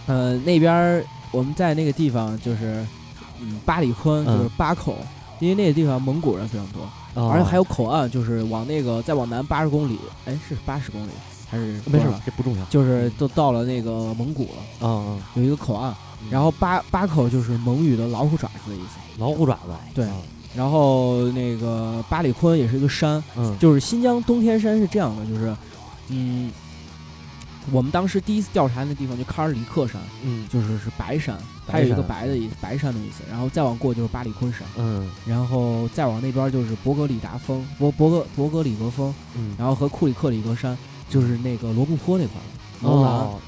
[0.06, 2.86] 呃那边我们在那个地方就是
[3.40, 4.38] 嗯八里坤嗯。
[4.38, 4.98] 就是八口，
[5.40, 6.82] 因为那个地方蒙古人非常多，
[7.14, 7.30] 哦。
[7.32, 11.12] 而且还有口岸，就是往那个再往南八十公里，哎是八十公里
[11.50, 12.66] 还是没事吧，这不重要。
[12.66, 15.94] 就是都到了那个蒙古了，嗯嗯，有一个口岸，
[16.30, 18.98] 然后八八口就是蒙语的老虎爪子的意思。
[19.18, 19.72] 老虎爪子。
[19.94, 20.06] 对。
[20.06, 20.16] 啊
[20.56, 25.56] 然后那个巴里坤也是一个山，嗯，就是新疆冬天山是这样的，就是
[26.10, 26.52] 嗯，
[27.72, 31.36] 我们当时第一次调查那地方就卡尔里克山，嗯就是是白山，
[31.66, 33.24] 白它有一个白的意思，白山的意思。
[33.32, 40.78] 然后再往过就是巴里坤山，嗯然后再往那边就是博格里达峰，博博格博格里格峰，嗯，然后和库里克里格山，
[41.10, 42.46] 就是那个罗布泊那块儿。
[42.88, 43.40] 哦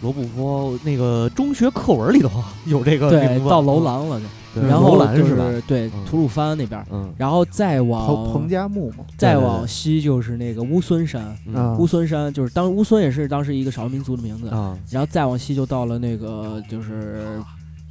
[0.00, 2.30] 罗布泊那个中学课文里头
[2.66, 4.20] 有这个对到楼兰了
[4.54, 5.62] 就，对然后就是？
[5.66, 6.04] 对嗯。
[6.04, 7.12] 吐鲁番那边，嗯。
[7.16, 11.36] 然后再往彭彭加木嘛，再往西就是那个乌孙山，
[11.78, 17.40] 乌孙山就是当乌孙也是当时一个少数民族的名字，啊然后再往西就到了那个就是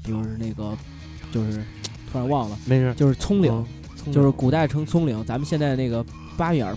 [0.04, 0.76] 就是那个
[1.32, 1.64] 就是
[2.12, 3.66] 突然忘了，没事，就是葱岭，嗯。
[4.12, 6.04] 就是古代称葱岭，咱们现在那个
[6.36, 6.76] 巴眼儿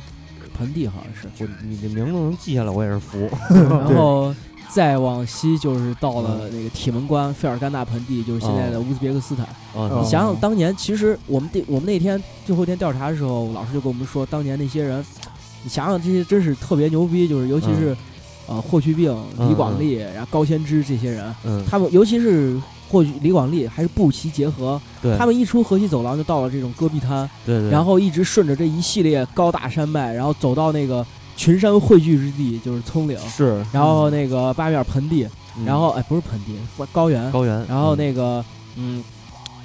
[0.59, 1.29] 盆地，好像是。
[1.42, 3.31] 我你这名字能记下来，我也是服。
[3.49, 4.35] 然后
[4.72, 9.44] 再往西就是到了那个铁门关费尔干纳盆地，就是现在的乌兹别克斯坦。
[9.74, 15.04] 啊你想想，当年其实我们第我们那天最后一天调查的时候，老师就跟我们说，当年那些人，
[15.62, 17.94] 你想想这些真是特别牛逼，就是尤其是、
[18.46, 22.58] 呃霍去病、嗯李广利，然后高仙芝这些人，嗯，他们尤其是
[22.90, 24.80] 霍去李广利还是步骑结合，
[25.18, 31.06] 他们一出河西走廊就到了这种戈壁滩，对对，然后一直顺着这一系列高大山脉，然后走到那个
[31.37, 36.57] 群山汇聚之地，就是葱岭，是，然后那个八面盆地，嗯然后哎不是盆地，
[36.92, 38.45] 高原，高原，然后嗯那个
[38.77, 39.03] 嗯，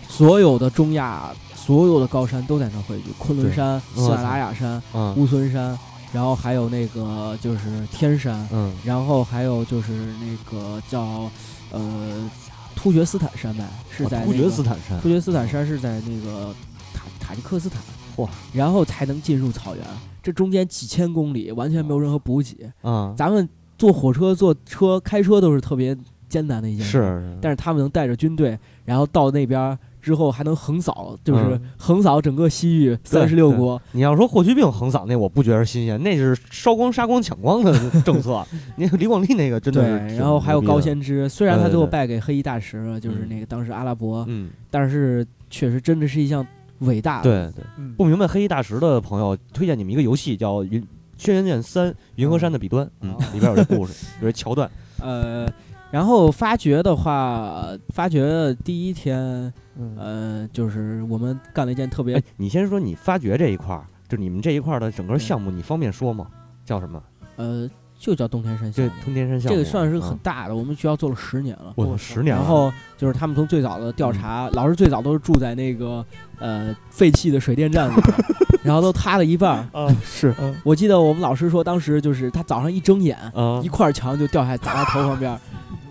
[0.08, 5.78] 所有的中亚所有的高山都在那儿汇聚，昆仑山、我喜马拉雅山、嗯乌孙山，
[6.14, 11.30] 然后还有那个就是天山，嗯然后还有就是那个叫
[11.72, 12.30] 呃
[12.76, 16.54] 突厥斯坦山脉是在、那个哦突厥斯坦山突厥斯坦山是在那个
[16.94, 17.82] 塔塔吉克斯坦，
[18.16, 19.86] 嚯，然后才能进入草原，
[20.28, 25.96] 这中间几千公里完全没有任何补给，啊，咱们坐火车、坐车、开车都是特别
[26.28, 31.62] 艰难的一件事，是，但是他们能带着军队，然后到那边儿之后还能横扫，就是嗯。
[31.78, 33.82] 横扫整个西域三十六国。
[33.94, 38.46] 你要说霍去病横扫那，我不觉得新鲜，那是烧光、杀光、抢光的政策。
[38.76, 46.46] 那个李广利那个真的然后还有高，先知，虽然他最后败给黑衣大使了，就是嗯那个当时阿拉伯，嗯，但是确实真的是一项
[46.80, 47.22] 伟大。
[47.22, 47.64] 对对。
[47.78, 50.86] 嗯不明白黑衣大石的朋友，推荐你们一个游戏叫《云
[51.18, 54.70] 轩辕剑三：云和山的彼端》，嗯哦，里边有这故事，有这桥段。
[55.02, 55.48] 呃，
[55.90, 66.28] 然后发掘的话，发掘的第一天，嗯呃，就是我们干了一件特别哎，你先说你发掘这一块儿，就你们这一块儿的整个项目，你方便说吗？
[66.66, 67.02] 叫什么？
[67.38, 71.74] 呃，就叫东天山这项目，通天山项目，这个算是很嗯大的，我们学校做了十年了。
[71.76, 76.06] 我操十年了，然后就是他们从最早的调查，老师最早都是住在那个
[76.40, 78.16] 呃废弃的水电站里边，
[78.64, 79.68] 然后都塌了一半儿。
[79.74, 80.34] 啊 是
[80.64, 85.38] 我记得我们老师说，当时就是他早上一睁眼，啊一块墙就掉下来砸他头旁边，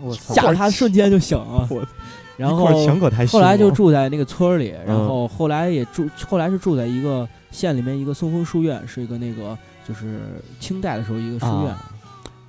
[0.01, 1.85] 我操吓得他瞬间就醒了我。
[2.37, 10.19] 然一块后墙可太后来就住在那个村儿里，然嗯后后来也住，后来是住在一个县里面一个松风书院，是一个那个就是
[10.59, 11.71] 清代的时候一个书院。
[11.71, 11.83] 啊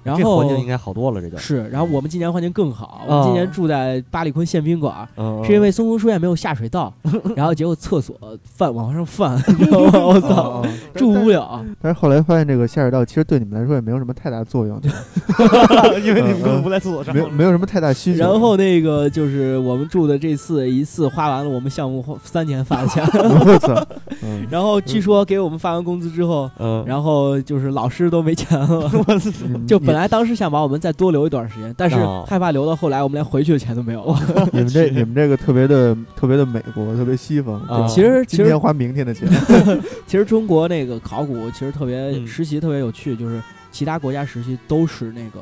[0.08, 6.92] 然后这环境应该好多了，这就，是，然后我们今年环境更好，我们今年住在巴里坤宪宾馆，嗯是因为松松书院没有下水道，
[7.36, 9.90] 然后结果厕所泛往上泛， 你知道吗？
[10.06, 10.62] 我操，
[10.94, 11.64] 住不了。
[11.80, 14.80] 但是后来发现这个下水道其实对你们来说也没有什么太大作用，
[16.04, 18.20] 因为你们根本不在厕所上没有没有什么太大需求。
[18.20, 23.86] 然后那个就是我们住的这次一次花完了我们项目三年发的钱，我操，
[24.22, 28.90] 嗯，然后据说给我们发完工资之后，嗯，然后就是老师都没钱了。
[29.66, 32.24] 就本来当时想把我们再多留一段时间，但是哦。
[32.28, 34.48] 害怕留到后来我们连回去的钱都没有了。
[34.52, 37.60] 你们这你们这个特别的特别的美国，特别西方。
[37.88, 39.28] 其实其实今天花明天的钱，
[40.06, 42.26] 其实中国那个考古其实特别嗯。
[42.26, 45.40] 实习特别有趣，就是其他国家实习都是那个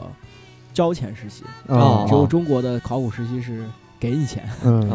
[0.72, 3.64] 交钱实习，哦只有中国的考古实习是
[3.98, 4.48] 给你钱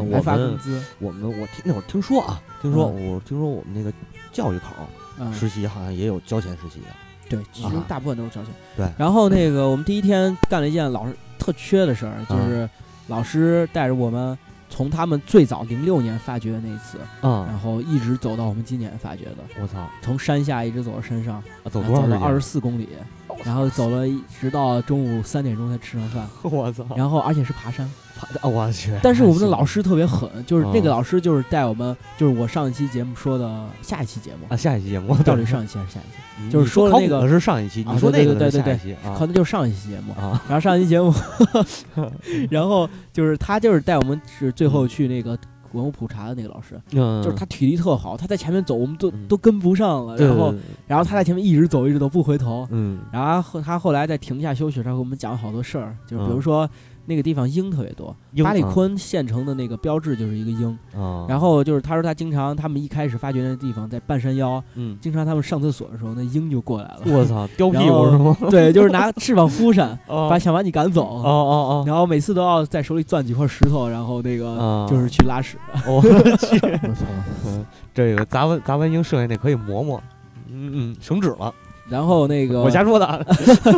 [0.10, 0.82] 我发工资。
[1.00, 3.92] 我们我听那会儿听说啊，听说我听说我们那个
[4.32, 4.68] 教育考
[5.20, 6.88] 嗯，实习好像也有交钱实习的，
[7.38, 8.54] 对，其实啊大部分都是交钱。
[8.76, 12.70] 对然后那个我们第一天干了一件老师特缺的事儿，就是
[13.08, 14.38] 老师带着我们
[14.70, 22.10] 从他们最早零六年发掘的那一次，啊然后一直走到我们今年发掘的，我操，啊从山下一直走到山上，走多少时间？
[22.12, 22.90] 走了二十四公里，
[23.44, 27.90] 然后走了一直到中午三点钟才吃上饭， 我操，然后而且是爬山。
[28.42, 28.92] 啊 我去！
[29.02, 36.04] 但是我们的老师特别狠，就是那个哦老师就是带我们，就是我上一期节目说的下一期节目，啊，下一期节目到底上一期还是下一
[36.46, 36.52] 期？
[36.52, 40.14] 就是说的那个是上一期，啊你说那个对对对可能就是上一期节目。
[40.14, 40.42] 啊。
[40.48, 41.14] 然后上一期节目，
[42.50, 45.38] 然后就是他就是带我们是最后去那个
[45.74, 49.28] 文物普查的那个老师，嗯，就是他体力特好，他在前面走，我们都嗯。
[49.28, 50.54] 都跟不上了，然后
[50.88, 53.00] 然后他在前面一直走，一直走不回头，嗯。
[53.12, 56.70] 然后他后来在停下休息的时候，给我们讲了好多事儿，就是比如嗯说
[57.12, 68.38] 那个地方鹰特别多，鹰巴里啊坤县城的那个标志就是一个鹰，啊，然后就是他说他经常他们一开始发掘那地方在半山腰，嗯，经常他们上厕所的时候那鹰就过来了，我操， 叼屁股是吗？
[68.50, 70.30] 对，就是拿翅膀扑扇， 哦。
[70.30, 74.88] 把想把你赶走，哦哦然后每次都要在手里攥几块石头，然后那个啊。
[74.88, 75.58] 就是去拉屎。
[75.86, 77.06] 哦，我去，我操，
[77.94, 80.02] 这个砸完砸完鹰剩下那可以磨磨，
[80.50, 81.54] 嗯嗯，省纸了，
[81.92, 83.20] 然后那个我瞎说的啊，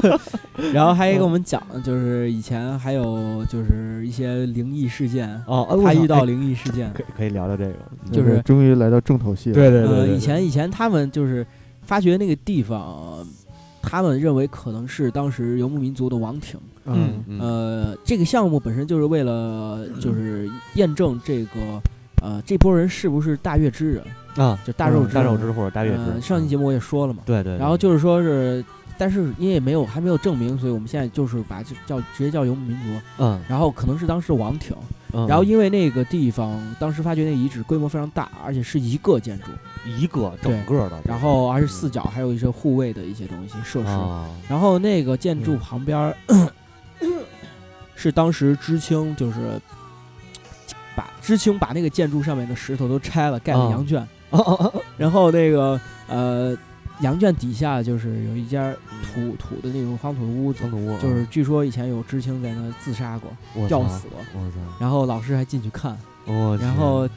[0.72, 7.74] 然后还给我们讲，就是以前还有就是一些灵异事件，哦，哎他遇到灵异事件，可以可以聊聊这个，
[8.12, 9.56] 就是终于来到重头戏了。
[9.56, 11.46] 对对呃，对，以前以前他们就是
[11.82, 13.26] 发掘那个地方，
[13.82, 16.60] 他们认为可能是当时游牧民族的王庭。
[16.86, 17.40] 嗯嗯。
[17.40, 21.82] 呃，这个项目本身就是为了就是验证这个
[22.24, 24.04] 呃，这波人是不是大月之人？
[24.38, 27.22] 啊，就大肉嗯之大肉之或者大月呃之，上期节目我也说了嘛。
[27.26, 28.64] 对对，然后就是说是，
[28.98, 33.02] 但是因为没有还没有证明，所以我们现在就是把这叫直接叫游牧民族。
[33.20, 34.74] 嗯，然后可能是当时王庭，
[35.14, 39.48] 嗯然后因为那个地方当时发掘那遗址规模非常大，而且是一个建筑，
[39.86, 43.90] 一个整个的，然后而且四角还有一些护卫的一些东西设施。
[43.90, 46.16] 啊，然后那个建筑嗯旁边儿、
[47.96, 49.83] 是当时知青就是把
[51.24, 54.06] 知青把那个建筑上面的石头都拆了，盖了啊羊圈。
[54.98, 56.56] 然后那个呃
[57.00, 63.32] 羊圈底下就是有一间土土的那种荒土的屋子，土屋就是据说以前有知青在那自杀过，
[63.68, 64.20] 吊死过。
[64.34, 67.08] 我操，然后老师还进去看，我然后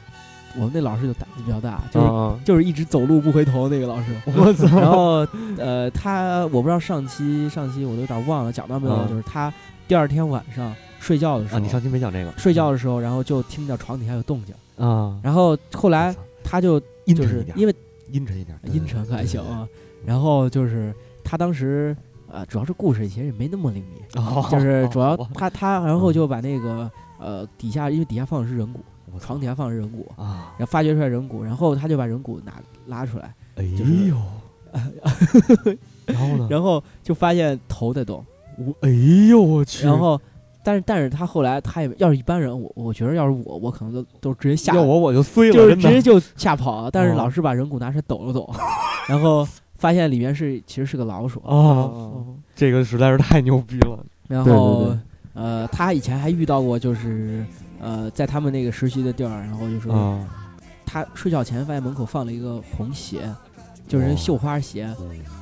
[0.55, 4.15] 我们那老师就胆子比较大，就是、啊，就是一直走路不回头那个老师。
[4.25, 9.51] 我操，然后呃，他我不知道上期上期我都有点忘了讲到没有，嗯就是他
[9.87, 10.73] 第二天晚上
[11.07, 14.53] 睡觉的时候，啊，你上期没讲这个，睡觉的时候，然后就听到床底下有动静，
[14.85, 16.77] 啊，然后后来他就
[17.15, 17.73] 就是因为
[18.11, 19.65] 阴沉一点，对阴沉还行，啊，
[20.05, 20.93] 然后就是
[21.23, 21.95] 他当时
[22.29, 28.81] 呃，主要是故事其实也没那么灵敏，哦就是主要哦他他然后就把那个呃底下因为底下放的是人骨，
[29.17, 30.05] 床底下放的是人骨。
[30.17, 34.17] 啊，然后发掘出来人骨，然后他就把人骨拿拉出来，哎就是呦，
[36.05, 36.47] 然后呢？
[36.49, 38.23] 然后就发现头在动，
[38.57, 38.89] 我哎
[39.29, 40.19] 呦我去，然后，
[40.67, 46.91] 但是但是他后来他也要是一般人，我我觉得要是我，我可能都都直接吓，要我我就碎了，就是直接就吓跑了。
[46.91, 48.53] 但是哦老师把人骨拿出来抖了抖，
[49.07, 51.39] 然后发现里面是其实是个老鼠。
[51.39, 54.97] 啊，哦这个实在是太牛逼了，然后对
[55.35, 57.45] 呃，他以前还遇到过，就是
[57.79, 60.19] 呃，在他们那个实习的地儿，然后就是啊，
[60.85, 63.33] 他睡觉前发现门口放了一个红鞋，
[63.87, 64.93] 就是绣花鞋，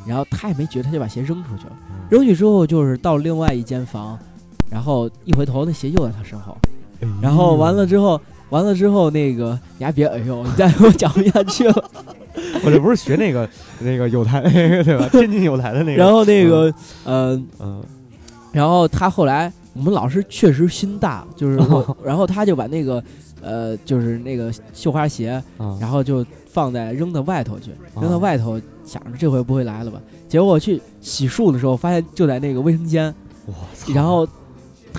[0.06, 1.72] 然后他也没觉得，他就把鞋扔出去了。
[1.90, 4.20] 嗯扔去之后，就是到另外一间房，
[4.76, 6.52] 然后一回头，那鞋又在他身后。
[7.00, 11.92] 哎然后完了之后，完了之后，那个你还别哎呦，你再给我讲不下去了。
[12.66, 13.48] 我这不是学那个
[13.80, 15.08] 那个有台那个对吧？
[15.14, 16.74] 天津有台的那个，然后那个，
[17.06, 17.82] 呃，嗯
[18.52, 23.02] 然后他后来，我们老师确实心大，就是我， 然后他就把那个，
[23.42, 30.02] 呃，就是那个绣花鞋，啊，然后就放在扔到外头去，扔到啊外头，想着这回不会来了吧？
[30.28, 33.14] 结果我去洗漱的时候，发现就在那个卫生间，
[33.94, 34.28] 然后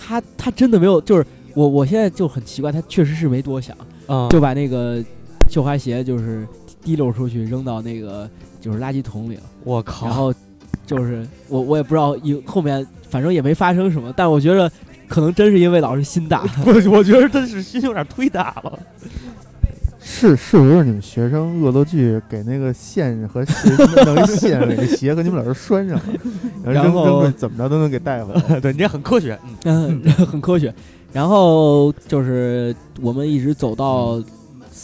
[0.01, 5.03] 他他真的没有，就是我我现在就很奇怪，他确实是没多想，啊就把那个
[5.51, 6.47] 绣花鞋就是
[6.83, 8.29] 滴溜出去扔到那个
[8.61, 10.33] 就是垃圾桶里了，我靠，然后
[10.87, 14.71] 就是我我也不知道以后面反正也没发生什么，但我觉得
[15.09, 18.79] 可能真是因为老师心大， 我我觉得真是心有点忒大了，
[20.09, 23.53] 是是不是你们学生恶作剧给那个线和鞋
[24.05, 26.03] 弄一 线给那鞋和你们老师拴上了，
[26.65, 28.41] 然然后怎么着都能给带回来。
[28.61, 30.73] 对你这很科学，嗯嗯， 很科学。
[31.13, 34.23] 然后就是我们一直走到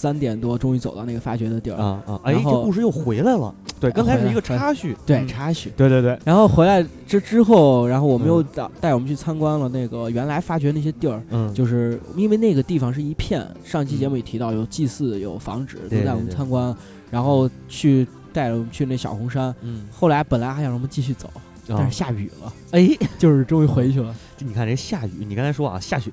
[0.03, 1.77] 三点多，终于走到那个发掘的地儿。
[1.77, 5.29] 啊啊，哎，这故事又回来了，对，刚才是一个插叙，对，嗯。
[5.29, 5.71] 插叙。
[5.77, 8.47] 对对对，然后回来之之后，然后我们又嗯。
[8.53, 16.75] 带带我们去参观了那个原来发掘那些地儿，嗯，就是因为那个地方是一片，上期节目也提到有祭祀、有房址，都带我们参观，
[17.09, 19.55] 然后去带着我们去那小红山。
[19.61, 21.31] 嗯，后来本来还想让我们继续走，
[21.69, 22.88] 但啊是下雨了，哎，
[23.21, 24.12] 就是终于回去了。
[24.37, 26.11] 这你看这下雨，你刚才说啊下雪，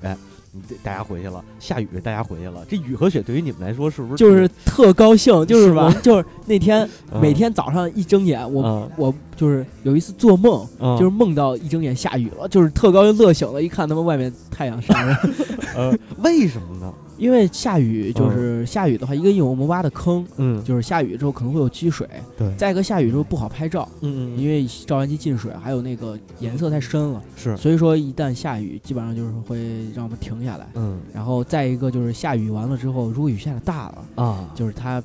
[0.52, 2.64] 你这大家回去了；下雨，大家回去了。
[2.68, 15.30] 这雨和雪对于你们来说是不是就是特高兴，就是是吧就是那天嗯每天早上一睁眼，我嗯我就是有一次做梦，嗯就是梦到一睁眼下雨了，就是特高兴，乐醒了，一看他们外面太阳晒着，
[15.76, 16.92] 呃，为什么呢？
[17.20, 20.64] 因为下雨就是下雨的话，一个因为我们挖的坑，嗯。
[20.64, 22.52] 就是下雨之后可能会有积水，对。
[22.56, 27.56] 再一个下雨之后不好拍照，嗯因为照相机进水，还有那个颜色太深了，是。
[27.56, 29.58] 所以说一旦下雨，基本上就是会
[29.94, 30.66] 让我们停下来。
[30.74, 30.98] 嗯。
[31.12, 35.02] 然后再一个就是下雨完了之后，如果雨下的大了，啊，就是它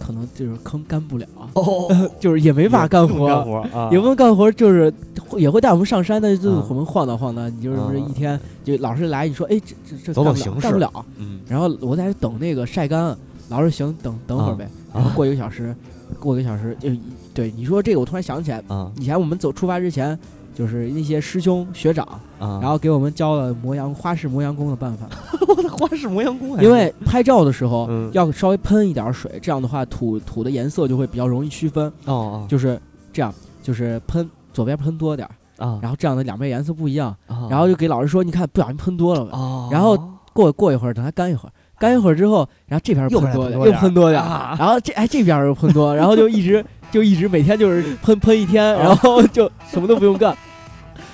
[0.00, 1.86] 可能就是坑干不了，哦，
[2.18, 4.92] 就是也没法干活，干活啊，也不能干活，就是
[5.36, 11.40] 也会带我们上山，但是就是啊我们晃荡晃荡，你就是不是啊一天就老师来，你说哎这这这干不了干不了，嗯。
[11.46, 13.16] 然后我在这等那个晒干，
[13.50, 15.76] 老师行等等会儿呗，然后啊过一个小时，
[16.18, 16.88] 过一个小时就
[17.34, 18.90] 对你说这个，我突然想起来，啊。
[18.98, 20.18] 以前我们走出发之前。
[20.54, 22.04] 就是那些师兄学长，
[22.38, 25.08] 啊，然后给我们教了磨洋花式磨洋工的办法，
[25.48, 28.10] 我的花式磨洋工还，因为拍照的时候嗯。
[28.12, 31.86] 要稍微喷一点水，这样的话土土的颜色就会比较容易区分。
[32.06, 32.46] 哦哦。
[32.48, 32.78] 就是
[33.12, 33.32] 这样，
[33.62, 35.26] 就是喷左边喷多点
[35.56, 39.30] 儿，啊，然后这样的两边颜色不一样，后然后就给老师说，你看不小心喷多了吧。
[39.38, 39.96] 哦，然后
[40.32, 44.56] 过过一会儿，等它干一会儿，干一会儿之后，然后这边又喷多点又喷多点儿，啊。
[44.58, 50.36] 然后这哎这边又喷多，然后就一直就一直每天就是喷喷一天，然后就什么都不用干。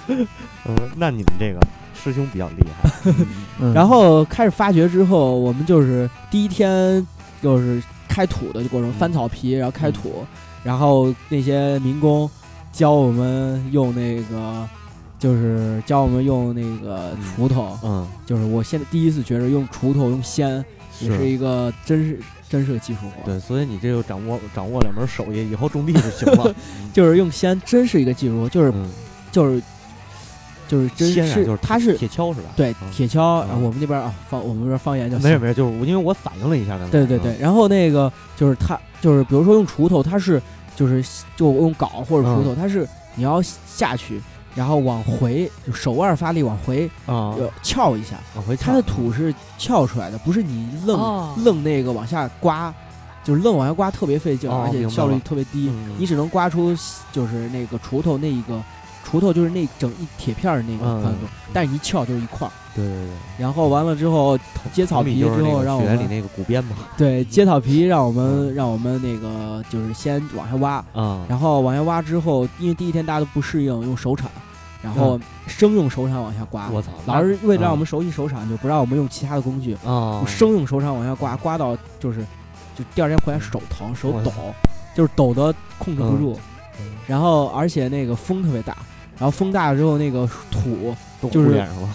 [0.09, 0.27] 嗯，
[0.97, 1.61] 那你们这个
[1.95, 3.13] 师兄比较厉害。
[3.61, 3.73] 嗯。
[3.75, 7.07] 然后开始发掘之后，我们就是第一天
[7.43, 10.25] 就是开土的过程，嗯翻草皮，然后开土，
[10.63, 12.29] 然后那些民工
[12.73, 14.69] 教我们用那个，
[15.19, 20.65] 就是教我们用那个嗯锄头，嗯，就是我现在第一次觉着用锄头用锨
[21.01, 21.29] 也是。
[21.29, 26.55] 一个真是真是个技术活，对，所以你这就掌握掌握两门手艺，以后种地就行了。
[26.95, 28.89] 就是用锨真是一个技术活，就是嗯，
[29.33, 29.63] 就是
[30.69, 32.51] 就是真先啊就是它是铁锹是吧？
[32.57, 36.91] 对嗯铁锹，嗯然后我们那边啊方我们这边方言叫锨没事没事，就是因为我反应了一下刚才。
[36.91, 40.41] 对对对，然后那个就是它，就是比如说用锄头，它是
[40.75, 41.05] 就是
[41.37, 44.21] 就用镐或者锄头，它是你要下去，
[44.57, 51.35] 然后往回，就手腕发力往回嗯啊，呃翘一下，往回它的土是翘出来的，不是你愣、哦。
[51.45, 52.75] 愣那个往下刮。
[53.23, 55.97] 就是愣往下刮特别费劲，哦而且效率特别低，嗯。
[55.99, 56.73] 你只能刮出
[57.11, 58.63] 就是那个锄头那一个
[59.05, 61.03] 锄头就是那整一铁片儿那个嗯。
[61.03, 62.53] 宽度，但是一翘就是一块儿。
[62.73, 64.39] 对对对，然后完了之后
[64.73, 66.77] 接草皮之后，让我们里那个鼓鞭嘛。
[66.97, 68.55] 对，接草皮让我们嗯。
[68.55, 74.31] 让我们那个就是先往下挖，啊，然后往下挖之后，因为第一天大家都不适应，用手铲，
[74.87, 76.71] 然后生用手铲往下刮。
[76.71, 82.21] 我操，老师为了让我嗯们熟悉手铲，就不让我们用其他的工具，啊生用手铲往下刮，刮到就是
[82.77, 84.33] 就第二天回来手疼手抖，
[84.95, 86.39] 就是抖得控制不住
[86.79, 88.77] 嗯，然后而且那个风特别大，
[89.19, 90.95] 然后风大了之后那个土
[91.31, 91.89] 就是糊脸上了。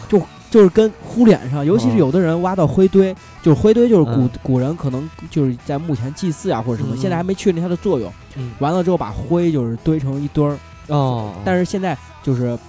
[0.51, 1.97] 就是跟糊脸上，尤其是嗯。
[1.97, 4.29] 有的人挖到灰堆，就是灰堆就是古、嗯。
[4.43, 6.97] 古人可能就是在墓前祭祀啊或者什么，嗯。
[6.97, 8.11] 现在还没确定它的作用。
[8.35, 8.51] 嗯。
[8.59, 12.59] 完了之后把灰就是堆成一堆儿，哦，但是现在就是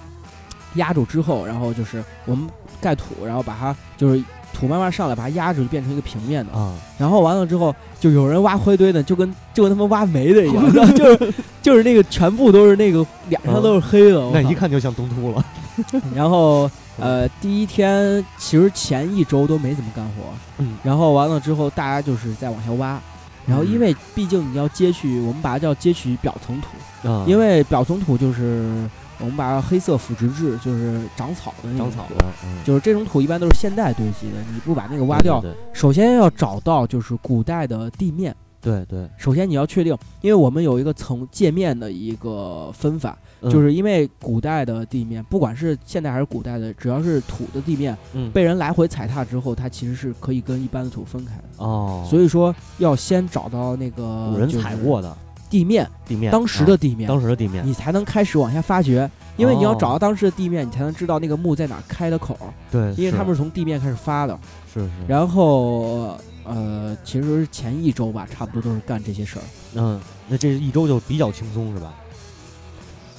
[0.75, 2.47] 压住之后，然后就是我们
[2.81, 6.53] 盖土，然后把它就是土慢慢上来，把它压住，就变成一个平面的。
[6.53, 15.45] 啊，然后完了之后，就有人挖灰堆呢，就跟就跟他们挖煤的一样， 然后就是就是那个全部都是那个脸上都是黑的，我那一看就像东突了。
[16.13, 16.69] 然后
[16.99, 20.11] 呃，第一天其实前一周都没怎么干活，
[20.59, 20.77] 嗯。
[20.83, 22.99] 然后完了之后大家就是再往下挖，
[23.47, 28.87] 然后因为毕竟你要接取，我们把它叫接取表层土，啊，因为表层土就是
[29.23, 35.49] 我们把它黑色腐殖质，就是长草的那种草的，嗯就是这种土一般都是现代堆积的，你不把那个挖掉，对。
[35.71, 38.35] 首先要找到就是古代的地面。
[38.59, 43.51] 对对，首先你要确定，因为我们有一个层界面的一个分法，嗯。
[43.51, 48.31] 就是因为古代的地面，不管是现代还是古代的，只要是土的地面，嗯。
[48.31, 51.43] 被人来回踩踏之后，它其实是可以跟一般的土分开的。
[51.57, 55.17] 哦，所以说要先找到那个古人就是踩过的
[55.53, 59.07] 地面，地面，当时啊的地面，当时的地面，你才能开始往下发掘。
[59.37, 64.39] 因为你要哦找到当时的地面，你才能知道那个墓在哪儿开的口儿，对，因为他们是从地面开始发的。
[64.73, 69.45] 是是，然后呃，其实前一周吧，差不多都是干这些事儿，
[69.75, 71.93] 嗯，那这一周就比较轻松是吧？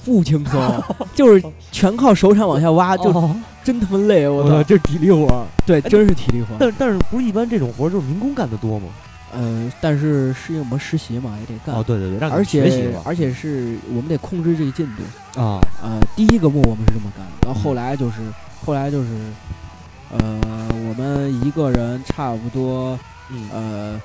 [0.03, 0.83] 不轻松，
[1.15, 3.33] 就是全靠手铲往下挖，就哦
[3.63, 4.61] 真他妈累，我操！
[4.63, 5.45] 这是体力活儿。
[5.65, 6.55] 对，真是体力活。
[6.59, 8.87] 但但是不是一般这种活儿就是民工干的多吗？
[9.35, 11.75] 呃，但是是因为我们实习嘛，也得干。
[11.75, 15.41] 哦，对对对，让你而且而且是我们得控制这个进度。
[15.41, 18.21] 啊，呃，第一个墓我们是这么干的，到后来就是
[18.63, 19.09] 后来就是，
[20.11, 20.39] 呃，
[20.87, 22.97] 我们一个人差不多
[23.29, 24.01] 嗯，呃，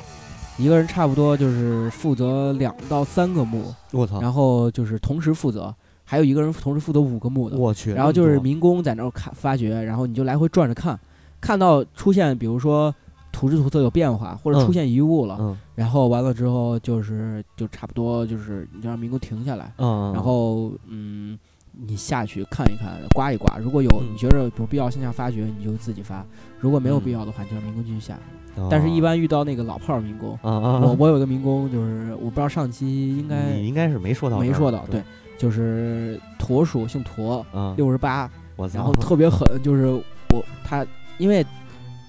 [0.58, 5.72] 一个人差不多就是负责两到三个墓，我操，然后就是同时负责，
[6.04, 7.56] 还有一个人同时负责五个墓的。
[7.56, 10.98] 我去，然后就是民工在那儿看发掘，然后你就来回转着看，
[11.40, 12.92] 看到出现比如说
[13.32, 14.66] 土质土色有变化，或者嗯。
[14.66, 15.56] 出现遗物了，嗯。
[15.74, 21.38] 然后完了之后就是就差不多就是你就让民工停下来，嗯，然后嗯，
[21.72, 24.12] 你下去看一看，刮一刮，如果有嗯。
[24.12, 26.24] 你觉得有必要向下发掘，你就自己发；
[26.58, 27.02] 如果没有嗯。
[27.02, 28.18] 必要的话，你就让民工继续下。
[28.56, 28.68] 哦。
[28.70, 35.00] 但是，一般遇到那个老炮儿民工，我我有个民工就是我不知道上期应该你应该是没说到没说到，对。
[35.00, 35.04] 对，
[35.38, 38.30] 就是驼属，姓驼，啊，六十八，
[38.74, 40.84] 然后特别狠，就是我他，
[41.16, 41.42] 因为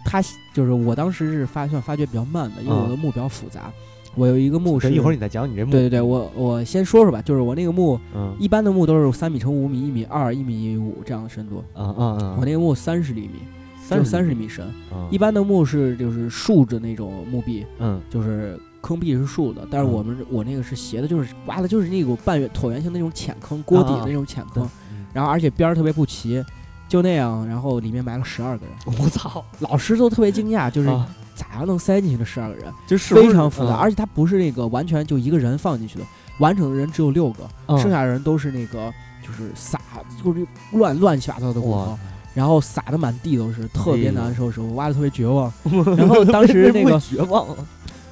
[0.05, 0.21] 他
[0.53, 3.71] 就是我当时是发算发掘比较慢的，因为我的墓比较复杂。
[4.15, 8.35] 我有一个墓是，对，一会儿你再讲你这墓，对对对，我我先说说吧，就是我那个墓，嗯。
[8.37, 13.39] 一般的墓都是三米乘五米、一米二、一米五这样的深度，啊啊啊，我那个墓三十厘米，
[13.81, 14.65] 三三十厘米深。
[14.91, 26.43] 啊，一般的墓是就是竖着那种墓壁，嗯就是坑壁是竖的，但是嗯我们我那个是斜的，就是挖的就是那种半圆椭圆形那种浅坑，锅底的那种浅坑，嗯然后而且边儿特别不齐，
[26.91, 31.07] 就那样，然后里面埋了十二个人，我操，老师都特别惊讶，就是啊。
[31.33, 33.77] 咋样能塞进去的十二个人，就是非常复杂，嗯。
[33.77, 36.05] 而且它不是那个完全就一个人放进去的，
[36.39, 37.79] 完整的人只有六个，嗯。
[37.79, 38.93] 剩下的人都是那个
[39.25, 39.79] 就是撒
[40.21, 41.97] 就是乱乱七八糟的骨头哇。
[42.35, 45.51] 然后撒的满地都是，特别难受，是我挖的特别绝望。
[45.97, 47.47] 然后当时那个，绝望。
[47.47, 47.57] 了，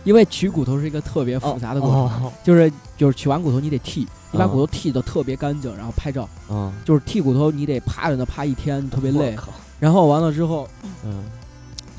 [0.06, 6.28] 因为取骨头是一个特别复杂的过程，哦就是就是取完骨头你得剔，你把嗯骨头剃的特别干净，然后拍照。
[6.50, 9.36] 啊，就是剃骨头你得趴着那趴一天，特别累
[9.80, 10.68] 然后完了之后
[11.06, 11.24] 嗯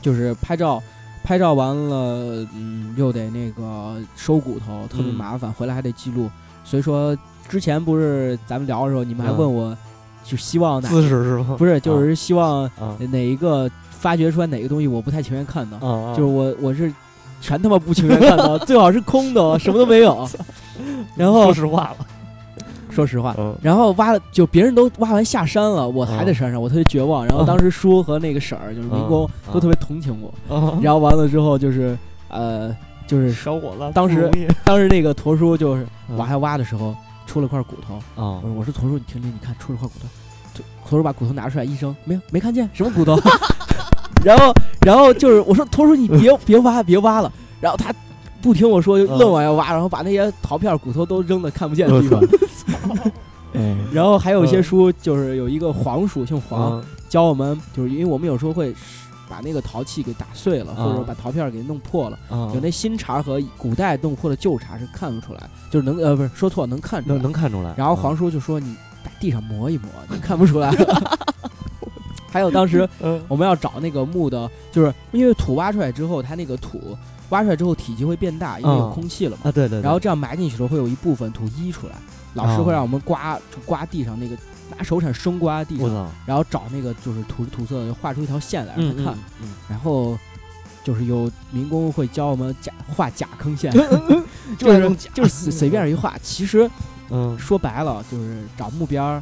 [0.02, 0.82] 就是拍照，
[1.24, 6.30] 拍照完了，嗯，又得那个收骨头，特别嗯麻烦，回来还得记录。
[6.64, 7.16] 所以说
[7.48, 9.76] 之前不是咱们聊的时候，你们还嗯问我，
[10.24, 11.56] 就希望哪姿势是吗？
[11.58, 16.92] 不是，就是希望啊哪一个发掘出来哪个东西我不太情愿看到，啊，就是我我是
[17.40, 20.28] 全他妈不情愿看到， 最好是空的，什么都没有。
[21.16, 22.06] 然后说实话了，
[22.90, 27.26] 说实话，嗯然后挖了，就别人都挖完下山了，我还在嗯山上，我特别绝望。
[27.26, 30.54] 然后当时叔和那个婶儿，就是民工，嗯都特别同情我。
[30.54, 31.96] 啊然后完了之后就是
[32.28, 32.74] 呃，
[33.06, 36.94] 就是烧火了，当时不容易当时那个驼叔就是嗯往下挖的时候
[37.26, 40.06] 出了块骨头，啊我说我说驼叔，你听听，你看出了块骨头。
[40.52, 43.18] 就驼叔把骨头拿出来，医生没有没看见什么骨头。
[44.24, 44.52] 然后
[44.84, 47.92] 然后就是我说驼叔你别 别挖别挖了，然后他。
[48.42, 52.20] 不听我说，就嗯愣往下挖，然后把那些陶片、骨头都扔的看不见的地方。
[53.52, 58.72] 嗯然后还有一些嗯书，就是有一个黄叔，姓黄，啊教我们，就是因为我们有时候会
[59.28, 62.18] 把那个陶器给打碎了，啊或者把陶片给弄破了。
[62.28, 67.18] 啊有那新茬和古代弄破的旧茬是看不出来，就是能呃不是说错能看出来。
[67.18, 67.74] 能看出来。
[67.76, 70.70] 然后黄叔就说你在地上磨一磨，你看不出来。
[72.30, 76.96] 还有当时嗯我们要找那个墓的，就是因为土挖出来之后，它那个土
[77.30, 79.48] 挖出来之后体积会变大，因为有嗯空气了嘛。
[79.48, 81.94] 啊对对，然后这样埋进去的时候会有一部分土溢出来，
[82.34, 84.36] 老师哦会让我们刮就刮地上那个
[84.76, 90.18] 拿手铲生刮地上，然后找那个就是土土色的，画出一条线来让嗯他看，嗯然后
[90.84, 93.72] 就是有民工会教我们假画假坑线，
[94.08, 94.24] 嗯，
[94.58, 96.68] 就是就是随随便一画，其实
[97.10, 97.38] 嗯。
[97.38, 99.20] 说白了就是找目标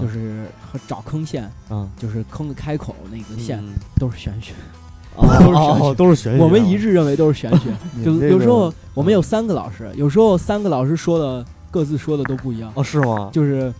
[0.00, 1.90] 就是和找坑线，嗯。
[1.98, 3.74] 就是坑的开口那个线嗯。
[3.98, 4.52] 都是玄学，
[5.16, 7.70] 哦 都是玄学我们一致认为都是玄学。
[8.04, 13.28] 就有时候我们有三个老师，有时候三个老师说的各自说的都不一样，哦是吗？
[13.32, 13.72] 就是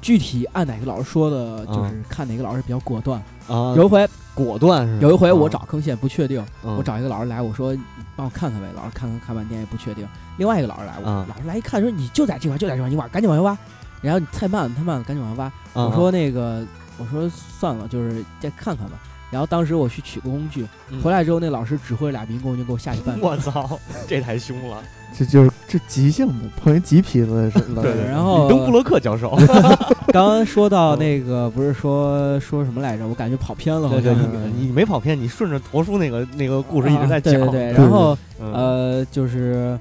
[0.00, 3.20] 具体按哪个老师说的，嗯就是看哪个老师比较果断。
[3.48, 7.80] 啊，有一回，果断是有一回我啊找坑线不确定，嗯我找一个老师来，我说你
[8.16, 10.06] 帮我看看呗，老师看看看半天也不确定。
[10.38, 13.56] 另外一个老师来，老师来一看说你就在这块就在这块，你挖赶紧往下挖。
[14.00, 15.46] 然后你太慢了太慢了，赶紧往下挖。
[15.80, 16.64] 啊我说那个
[16.98, 18.98] 我说算了，就是再看看吧。
[19.32, 23.18] 然后当时我去取个工具，嗯回来之后那老师指挥俩民工就给我下去办。
[23.20, 24.80] 我操， 这太凶了！
[25.18, 27.80] 这就是这急性子，碰见急痞子是了。
[27.82, 29.34] 对然后李登布洛克教授，
[30.12, 33.06] 刚刚说到那个不是说说什么来着？
[33.06, 34.22] 我感觉跑偏了，好对对，像
[34.56, 37.34] 你你没跑偏，你顺着驼叔那个那个故事一直在讲。
[37.34, 39.78] 啊对对对，对然后嗯呃就是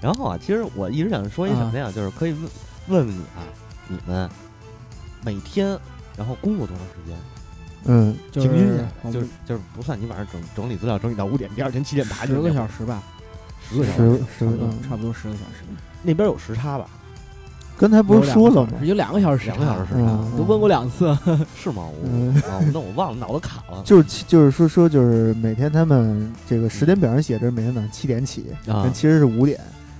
[0.00, 2.42] 然后啊，其实我一直想说一什么呀，就是可以问
[2.88, 3.42] 问问你啊，
[3.88, 4.28] 你们
[5.24, 5.76] 每天
[6.16, 7.16] 然后工作多长时间？
[7.88, 13.02] 嗯，就是平均就是就是不算你晚上整整理资料整理到五点，第二天七点爬十个小时吧，
[13.68, 15.64] 十个小时，十十差不多嗯差不多十个小时。
[16.02, 16.86] 那边有时差吧？
[17.78, 18.72] 刚才不是说了吗？
[18.82, 21.16] 有两个小时两个小时时差嗯都问过两次。
[21.56, 21.88] 是吗？
[21.88, 23.82] 我那我忘了，脑子卡了。
[23.84, 29.58] 就是就是说说就是每天他们这个时间表上写着每天早上七点起，啊但其实是五点。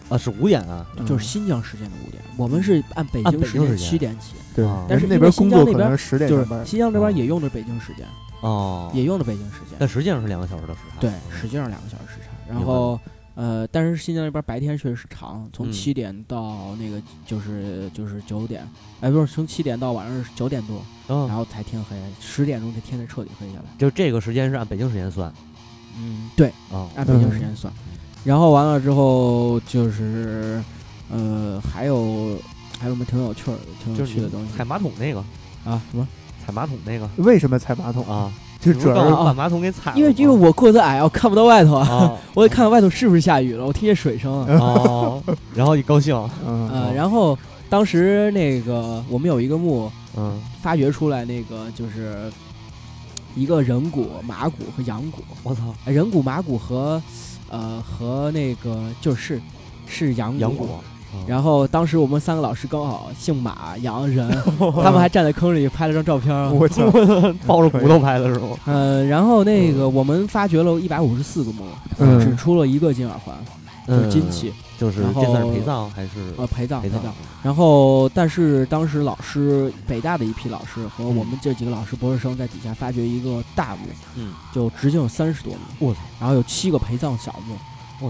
[0.09, 6.67] 啊，是五点啊，就是新疆时间的五点，我们是按北按京时间北京时间七点起，对啊，但是那边工新疆那边作可能是十点就上班是。
[6.67, 8.05] 新疆这边哦也用的北京时间，
[8.41, 9.77] 哦，也用的北京时间。
[9.79, 11.01] 但实际上是两个小时的时差。
[11.01, 12.53] 对，嗯实际上两个小时时差。
[12.53, 12.99] 然后
[13.37, 18.69] 呃，但是新疆那边白天确实是长，从嗯七点到那个就是就是九点，
[19.01, 23.65] 哎，不是从七点到晚上九点多，然嗯，后才天黑，十点钟这天才彻底黑下来。
[23.79, 25.33] 就这个时间是按北京时间算
[25.97, 26.89] 嗯，对，啊。
[26.97, 27.73] 按北京时间算。
[28.25, 30.61] 然后完了之后就是
[31.09, 32.37] 呃，还有
[32.79, 35.19] 还有什么挺有趣儿的、挺有趣的东西踩马桶那个，
[35.65, 35.81] 啊？
[35.91, 36.07] 什么？
[36.45, 38.03] 踩马桶那个为什么踩马桶？
[38.09, 44.57] 啊，就主要是把把马桶给踩了吗，因为因为我个子矮，我看不到外头啊，啊 我得看看外头是不是下雨了，我听见水声啊。
[44.59, 45.23] 哦，
[45.55, 46.15] 然后一高兴，
[46.47, 47.37] 嗯呃，然后
[47.69, 52.33] 当时那个我们有一个墓嗯，发掘出来，那个就是
[53.37, 57.01] 一个人骨、马骨和羊骨，我操，呃人骨、马骨和
[57.51, 59.41] 呃和那个就是
[59.87, 60.39] 是羊骨。
[60.41, 60.69] 羊骨，
[61.27, 64.29] 然后当时我们三个老师刚好姓马、杨、人，
[64.83, 66.35] 他们还站在坑里拍了张照片。
[66.57, 66.85] 我操，
[67.47, 68.57] 抱着骨头拍的是吗？
[68.67, 71.65] 呃，然后那个我们发掘了一百五十四个墓，
[71.99, 72.19] 嗯。
[72.21, 73.35] 只出了一个金耳环，
[73.87, 77.03] 就是金器，就是这算是陪葬还是呃陪葬陪葬？
[77.03, 77.13] 葬。？
[77.43, 83.83] 然后，但是当时老师北大的一批老师和嗯我们这几个老师博士生在底下发掘一个大墓，
[84.17, 87.55] 嗯，就直径有三十多米，我操，然后有七个陪葬小墓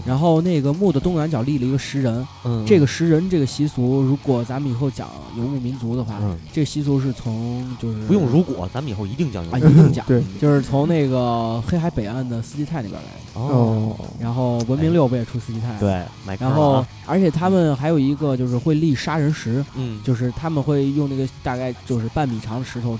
[0.05, 22.99] 然后那个墓的东南角立了一个石人，嗯，这个石人这个习俗，如果咱们以后讲游牧民族的话，嗯，这个习俗是从就是不用如果，咱们以后一定讲究啊，一定讲，对就是从那个黑海北岸的斯基泰那边来的，哦，然后文明六不也出斯基泰，，对，买然后啊而且他们还有一个就是会立杀人石，嗯，就是他们会用那个大概就是半米长的石头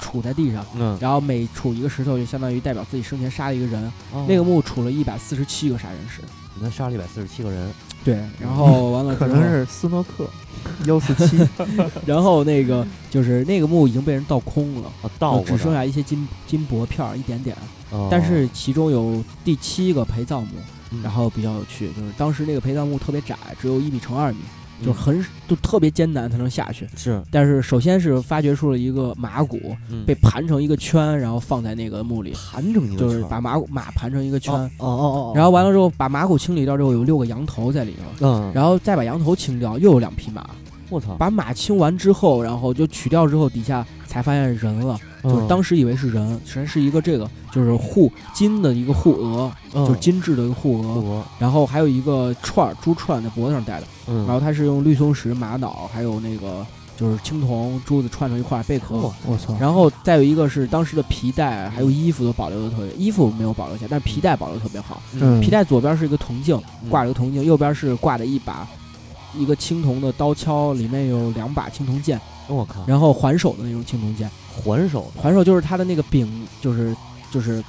[0.00, 3.84] 杵在地上，嗯，然后每杵一个石头就相当于代表自己生前杀了一个人。
[4.12, 4.24] 哦。
[4.28, 6.22] 那个墓杵了一百四十七个杀人石。
[6.62, 7.70] 那杀了一百四十七个人，
[8.04, 10.28] 对，然后完了后可能是斯诺克
[10.84, 11.38] 幺四七，
[12.04, 14.92] 然后那个就是那个墓已经被人盗空了，
[15.46, 17.56] 只剩，下一些金金箔片儿一点点。
[17.90, 18.08] 哦。
[18.10, 20.48] 但是其中有第七个陪葬墓，
[20.90, 21.02] 嗯。
[21.02, 26.86] 然后比较有趣，就是当时那个陪葬墓特别窄，只有一米乘二米，嗯就很就特别艰难才能下去。
[26.96, 29.58] 是但是首先是发掘出了一个马骨，
[29.90, 34.54] 嗯被盘成一个圈，然后放在那个墓里，盘成一个就是圈把马骨马盘成一个圈。
[34.54, 40.48] 哦哦哦哦，然后完了之后，把马骨清理掉之后，有六个羊头在里头，嗯，然后再把羊头清掉，又有两匹马。
[40.88, 56.66] 我操，把马清完之后，然后就取掉之后，底下才发现人了，就是嗯当时以为是人，实际上是一个这个就是护金的一个护额，嗯就是金制的一个护额，然后还有一个串儿珠串在脖子上戴的，嗯，然后它是用绿松石、玛瑙还有那个
[56.98, 58.96] 就是青铜珠子串成一块儿贝壳。
[58.96, 65.00] 哦我操，然后再有一个是当时的皮带，还有衣服都保留的特别，衣服没有保留下，但是皮带保留特别好。
[65.14, 65.40] 嗯。
[65.40, 66.90] 皮带左边是一个铜镜，嗯。
[66.90, 68.66] 挂了个铜镜，右边是挂的一把
[69.34, 76.28] 一个青铜的刀鞘，里面有两把青铜剑，我靠，然后环手的那种青铜剑，环手的，环手就是它的那个柄，
[76.60, 76.94] 就是
[77.30, 77.62] 就是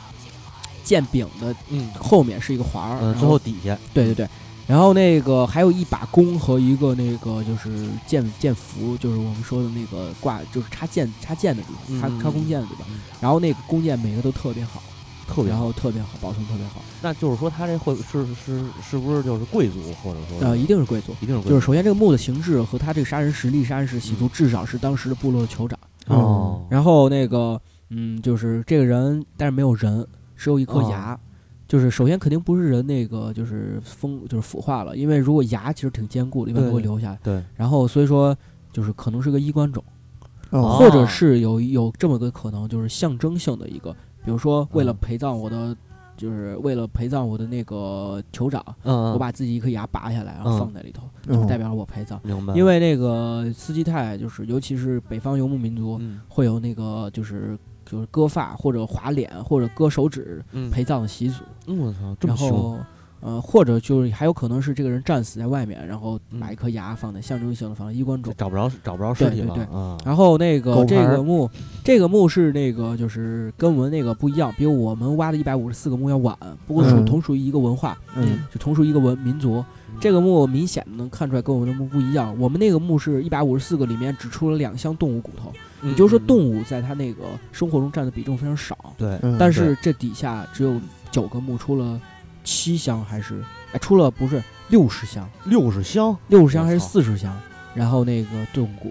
[0.84, 1.88] 剑柄的嗯。
[2.00, 4.28] 后面是一个环儿，嗯，最后底下，对对对，
[4.68, 13.00] 然后那个还有一把弓和一个那个就是剑剑符，就是我们说的那个挂，就是插剑插剑的地方，插嗯插弓箭的地方嗯。
[13.20, 14.82] 然后那个弓箭每个都特别好，
[15.28, 16.82] 特别好后特别好，保存特别好。
[17.02, 21.14] 那就是说他这会是是是不是就是贵族或者说呃，一定是贵族。
[21.20, 25.78] 一定是贵族就是首先这个墓的形制和他这个杀人实力、杀人时习俗，至少是当时的部落的酋长。
[26.08, 27.60] 哦，然后那个，
[27.90, 30.06] 嗯，就是这个人，但是没有人，
[30.38, 31.20] 只有一颗哦牙。
[31.72, 37.20] 就是首先肯定不是人那个就是风就是腐化了，因为如果牙其实挺坚固的，一般都会留下来。
[37.24, 38.36] 对，然后所以说
[38.74, 39.82] 就是可能是个衣冠冢，
[40.50, 43.94] 哦或者是有有这么个可能，就是象征性的一个，
[44.26, 45.74] 比如说为了嗯陪葬我的，
[46.18, 52.20] 就是为了陪葬我的那个酋长，嗯，我把自己一颗牙拔下来，然后嗯放在里头，嗯就代表了我陪葬。
[52.22, 57.58] 明白，因为那个斯基泰就是，尤其是北方游牧民族，嗯会有那个就是
[57.92, 61.44] 就是割发或者划脸或者割手指嗯陪葬的习俗。
[61.68, 62.78] 嗯我操，这么然凶，后
[63.20, 68.34] 呃，或者就是还有可能是这个人战死在外面，然后嗯把一颗牙放在象征性的放在衣冠冢。
[68.36, 71.50] 找不着找不着尸体了对对啊，然后那个这个墓，
[71.84, 76.36] 这个墓是那个就是跟我们那个不一样，比我们挖的一百五十四个墓要晚，
[76.66, 79.58] 不过属嗯同属于一个文化，嗯就同属于一个文民族。
[79.58, 79.66] 嗯
[80.00, 82.36] 这个墓明显的能看出来跟我们的墓不一样。
[82.40, 88.78] 我们那个墓是一百五十四个，里面只出了两箱动物骨头，嗯也就是说动物在它那个生活中占的比重非常少。
[88.98, 90.80] 对，嗯但是这底下只有
[91.12, 92.00] 九个墓出了
[92.44, 97.36] 七箱，还是哎出了不是六十箱，六十箱，六十箱还是四十箱？
[97.74, 98.90] 然后那个动物骨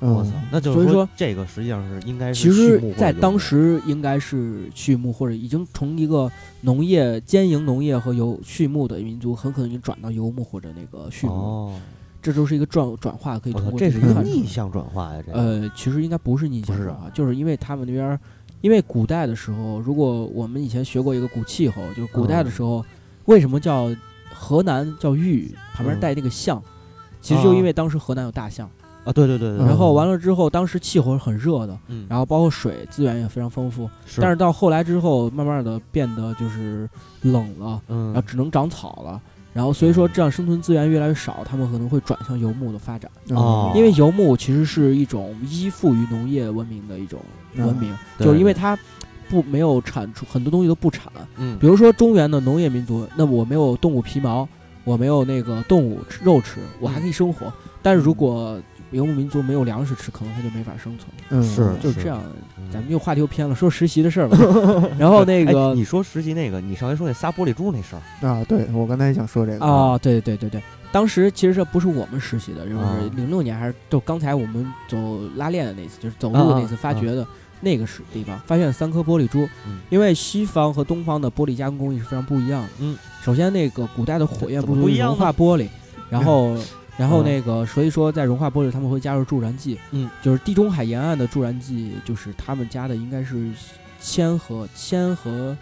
[0.00, 6.30] 骼，我操嗯，那就是所以说这个实际上是应该是其实在当时应该是畜牧或者已经从一个
[6.60, 11.80] 农业兼营农业和游畜牧的民族，很可能已经转到游牧或者那个畜牧，哦，
[12.22, 18.20] 这都是一个转转化，可以通过这是一个逆向转化呀，这，呃，其实应该不是逆向转化，就是因为他们那边儿，
[18.60, 22.84] 因为古代的时候，如果我们以前学过一个古气候，就是古代的时候，
[23.24, 23.90] 为什么叫
[24.34, 26.62] 河南叫豫，旁边嗯带那个象，
[27.20, 28.68] 其实就因为当时河南有大象，
[29.04, 34.20] 啊，对对对然后完了之后，当时气候是很热的，嗯，然后包括水资源也非常丰富，是。
[34.20, 36.88] 但是到后来之后，慢慢的变得就是
[37.22, 38.12] 冷了，嗯。
[38.12, 39.20] 然后只能长草了。
[39.52, 43.10] 然后所以说，这样生存资源越来越少，他们可能会转向游牧的发展。
[43.30, 43.72] 哦。
[43.74, 47.18] 因为游牧其实是一种依附于农业文明的一种
[47.56, 48.78] 文明，对就是因为它
[49.28, 51.58] 不没有产出很多东西都不产，嗯。
[51.58, 54.48] 比如说中原的农业民族，那我没有动物皮毛，
[54.84, 57.52] 我没有那个动物吃肉吃，我还可以生活。
[57.82, 58.60] 但是如果
[58.90, 61.08] 游牧民族没有粮食吃，可能他就没法生存。
[61.30, 62.20] 嗯是就是这样，
[62.58, 62.68] 嗯。
[62.72, 64.36] 咱们又话题又偏了， 说实习的事儿吧。
[64.98, 69.64] 然后那哎个你说实习那个，你上回说那仨玻璃珠那事儿，啊，对我刚才也想说这个。
[69.64, 70.60] 啊，对对对对。
[70.60, 70.62] 对，
[70.92, 72.96] 当时其实这不是我们实习的，就啊。
[73.00, 74.98] 是零六年还是就刚才我们走
[75.36, 77.24] 拉练的那次，就是走路啊啊那次发掘的
[77.60, 79.80] 那个是地方，发现了三颗玻璃珠嗯。
[79.90, 82.68] 因为西方和东方的玻璃加工工艺是非常不一样的。
[82.80, 85.68] 嗯，首先那个古代的火焰不足以融化玻璃，
[86.10, 86.56] 然后。
[86.96, 89.78] 然后嗯那个，所以说在融化玻璃，他们会加入助燃剂。
[89.92, 93.50] 嗯，就是地中海沿岸的助燃剂，就是他们加的应该是
[93.98, 95.56] 铅和铅和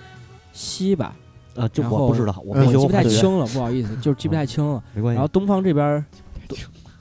[0.53, 1.15] 锡吧，
[1.55, 4.83] 啊，这我不知道，我记不太清了，不好意思，就是记不太清了。
[4.93, 5.15] 没关系。
[5.15, 6.05] 然后东方这边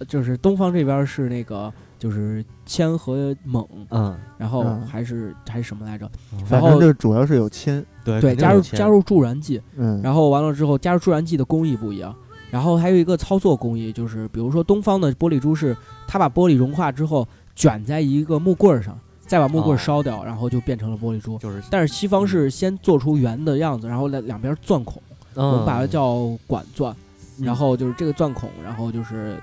[0.08, 4.82] 就是东方这边儿是那个就是铅和锰，嗯，然后嗯。
[4.88, 6.10] 还是还是什么来着？
[6.46, 12.16] 反然后正这主要是有铅，对加入加入助燃剂，嗯，然后完了之后加入助燃剂的工艺不一样。
[12.50, 15.76] 然后还有一个操作工艺，就是比如说东方的玻璃珠是
[16.08, 21.38] 它把玻璃融化之后卷在一个木棍儿上，再把木棍哦烧掉，然后就变成了玻璃珠。
[21.40, 21.62] 就是。
[21.70, 25.02] 但是西方是先做出圆的样子，然后两两边钻孔，
[25.34, 26.96] 我们把它叫管钻，
[27.40, 29.42] 嗯然后就是这个钻孔，然后就是呃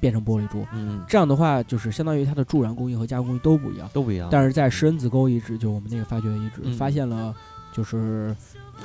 [0.00, 0.64] 变成玻璃珠。
[0.74, 1.02] 嗯。
[1.08, 3.88] 这样的话，就是相当于它的助燃工艺和加工工艺都不一样。
[3.92, 6.72] 都不一样，但是在石恩子沟遗址，就我们那个发掘遗址，嗯。
[6.74, 7.34] 发现了
[7.72, 8.34] 就是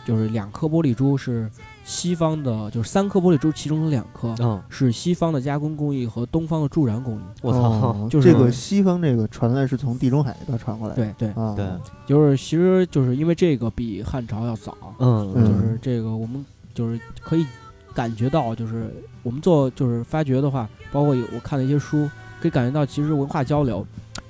[0.05, 1.49] 就是两颗玻璃珠是
[1.83, 7.21] 西方的，就是三颗玻璃珠，其中的两颗嗯，是西方的加工工艺和东方的助燃工艺。
[7.41, 11.65] 我操，哦 就是这个西方这个传来是从地中海那边传过来的，对对，啊，对，
[12.05, 15.45] 就是其实就是因为这个比汉朝要早，嗯嗯。
[15.45, 17.45] 就是这个我们就是可以
[17.93, 18.93] 感觉到，就是
[19.23, 22.09] 我们做就是发掘的话，包括有我看了一些书，
[22.41, 23.85] 可以感觉到其实文化交流，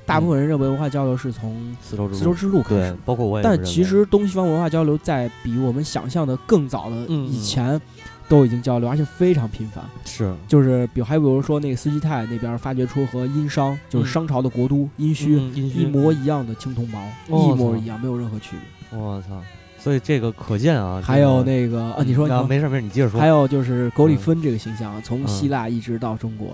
[0.06, 7.80] 大部分人认为文化交流是从丝绸之丝绸之路开始。，包括我也但其实东西方文化交流在比我们想象的更早的嗯以前
[8.28, 9.84] 都已经交流，而且非常频繁。
[10.06, 10.34] 是。
[10.48, 14.12] 就是比还比如说那个斯基泰那边发掘出和殷商，就是嗯。
[14.12, 18.56] 商朝的国都殷墟一模一样的青铜矛，一模一样，没有任何区
[18.90, 19.00] 别。
[19.00, 19.42] 我操，
[19.80, 23.20] 所以这个可见啊，还有那个啊，你说你啊，说，没事没事，你接着说。
[23.20, 26.52] 还有就是格里芬这个形象，从嗯希腊一直到中国，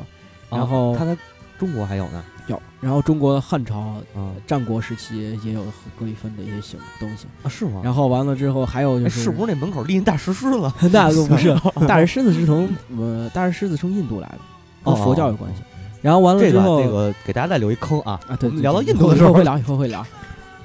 [0.49, 1.17] 啊然后他在
[1.57, 3.79] 中国还有呢，有，然后中国汉朝。
[4.15, 5.63] 啊战国时期也有
[5.99, 7.81] 格里芬的一些形东西，啊是吗？
[7.83, 10.71] 然后完了之后还有就哎，是是不是那门口立那大石狮子？
[10.91, 11.55] 那个不是，
[11.87, 14.39] 大石狮子是从呃大石狮子从印度来的，
[14.83, 15.63] 和哦佛教有关系。
[16.03, 20.05] 然后完了之后这个给大家再留一坑啊啊，对聊到印度的时候会聊，以后会聊。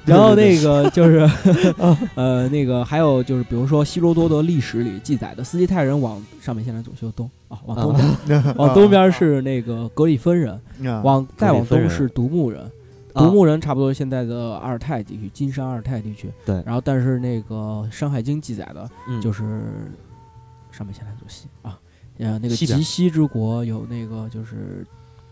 [0.05, 1.29] 对然后那个 就是，
[2.15, 11.01] 呃，那个还有就是，比如说希罗多德历史里记载的斯基泰人往上面现在走修东啊，往东边，往东边是那个格里芬人，啊。
[11.03, 12.61] 往再往东是独木人，
[13.13, 13.23] 啊。
[13.23, 16.31] 独木人差不多现在的阿尔泰地区，金山阿尔泰地区。
[16.45, 16.63] 对。
[16.65, 17.55] 然后但是那个
[17.91, 19.21] 《山海经》记载的嗯。
[19.21, 19.43] 就是
[20.71, 21.77] 上面先来走西啊，
[22.17, 24.83] 呃，那个极西之国有那个就是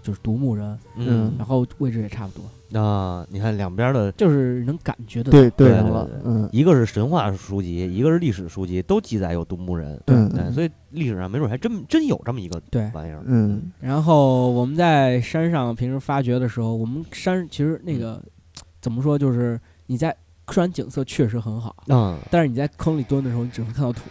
[0.03, 1.33] 就是独木人，嗯。
[1.39, 2.43] 然后位置也差不多。
[2.73, 5.37] 啊，你看两边的，就是能感觉得到。
[5.37, 9.99] 对对上了对对，嗯一个是神话书籍，一个是历史书籍，都记载有独木人。
[10.07, 13.21] 嗯对，所以历史上没准还真真有这么一个对玩意儿。
[13.25, 18.21] 嗯然后我们在山上平时发掘的时候，我们山其实那个、
[18.81, 20.15] 怎么说，就是你在
[20.51, 24.01] 虽然景色确实很好，嗯，但是你在坑里蹲的时候，你只能看到土，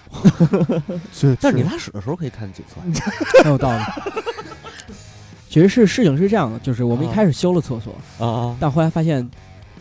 [1.12, 2.80] 是，但是你拉屎的时候可以看景色。
[3.42, 3.82] 很有道理。
[5.58, 7.12] 其实是事情是这样的，就是我们一啊。
[7.14, 9.28] 开始修了厕所，啊啊，但后来发现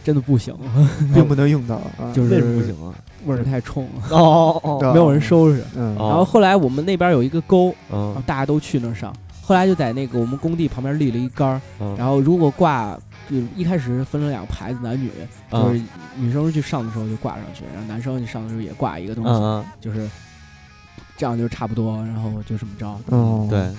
[0.03, 0.55] 真的不行，
[1.13, 2.93] 并不能用到啊，就是为什么不行啊？
[3.25, 4.93] 味儿太冲了，哦哦啊。
[4.93, 5.63] 没有人收拾。
[5.75, 9.13] 然后后来我们那边有一个沟，然后嗯大家都去那儿上。
[9.41, 12.97] 后来就在那个我们工地旁边立了一杆儿，嗯，然后如果挂，
[13.30, 15.09] 就一开始分了两个牌子，男女，
[15.49, 15.82] 就是
[16.17, 20.09] 女生去上的时候就挂上去，然后男生去上的时候也挂一个东西，就是
[21.15, 22.88] 这样就差不多，然后就这么着。
[23.07, 23.69] 哦，对，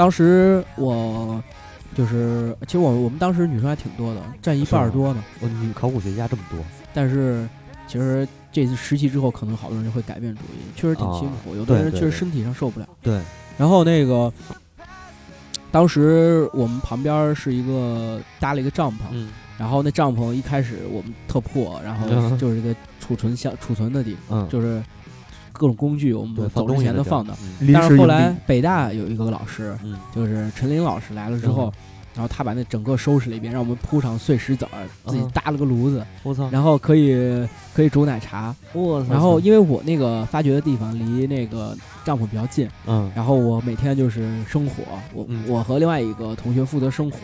[0.00, 1.44] 当时我
[1.94, 5.22] 就是，其实我我们当时女生还挺多的，占一半儿多呢。
[5.40, 6.58] 我女考古学家这么多，
[6.94, 7.46] 但是
[7.86, 12.00] 其实这次实习之后，可能好多人就会改变主意，确实挺辛苦，有的人对对对。
[12.00, 12.88] 确实身体上受不了。
[13.02, 13.20] 对，
[13.58, 14.32] 然后那个，
[15.70, 19.28] 当时我们旁边是一个搭了一个帐篷，嗯。
[19.58, 22.38] 然后那帐篷一开始我们特破，然后嗯。
[22.38, 24.82] 就是一个储存箱、储存的地方，嗯，就是
[25.60, 27.36] 各种工具我们，走之前都放的。，
[27.70, 29.94] 但是后来北大有一个老师，嗯。
[30.16, 31.70] 就是陈林老师来了之后，
[32.14, 35.30] 然后他把那整个收拾了一遍，让我们铺上碎石子儿，自己嗯。
[35.34, 38.56] 搭了个炉子，我操，然后可以可以煮奶茶。
[38.72, 43.12] 我操，然后因为我那个发掘的地方离那个帐篷比较近，嗯。
[43.14, 44.76] 然后我每天就是生火，
[45.12, 45.44] 我、嗯。
[45.46, 47.18] 我和另外一个同学负责生火，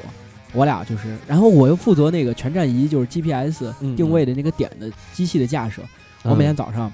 [0.52, 3.96] 我俩就是，然后我又负责那个全站仪，就是 GPS 嗯。
[3.96, 5.80] 定位的那个点的机器的架设。
[6.22, 6.92] 我每天早上，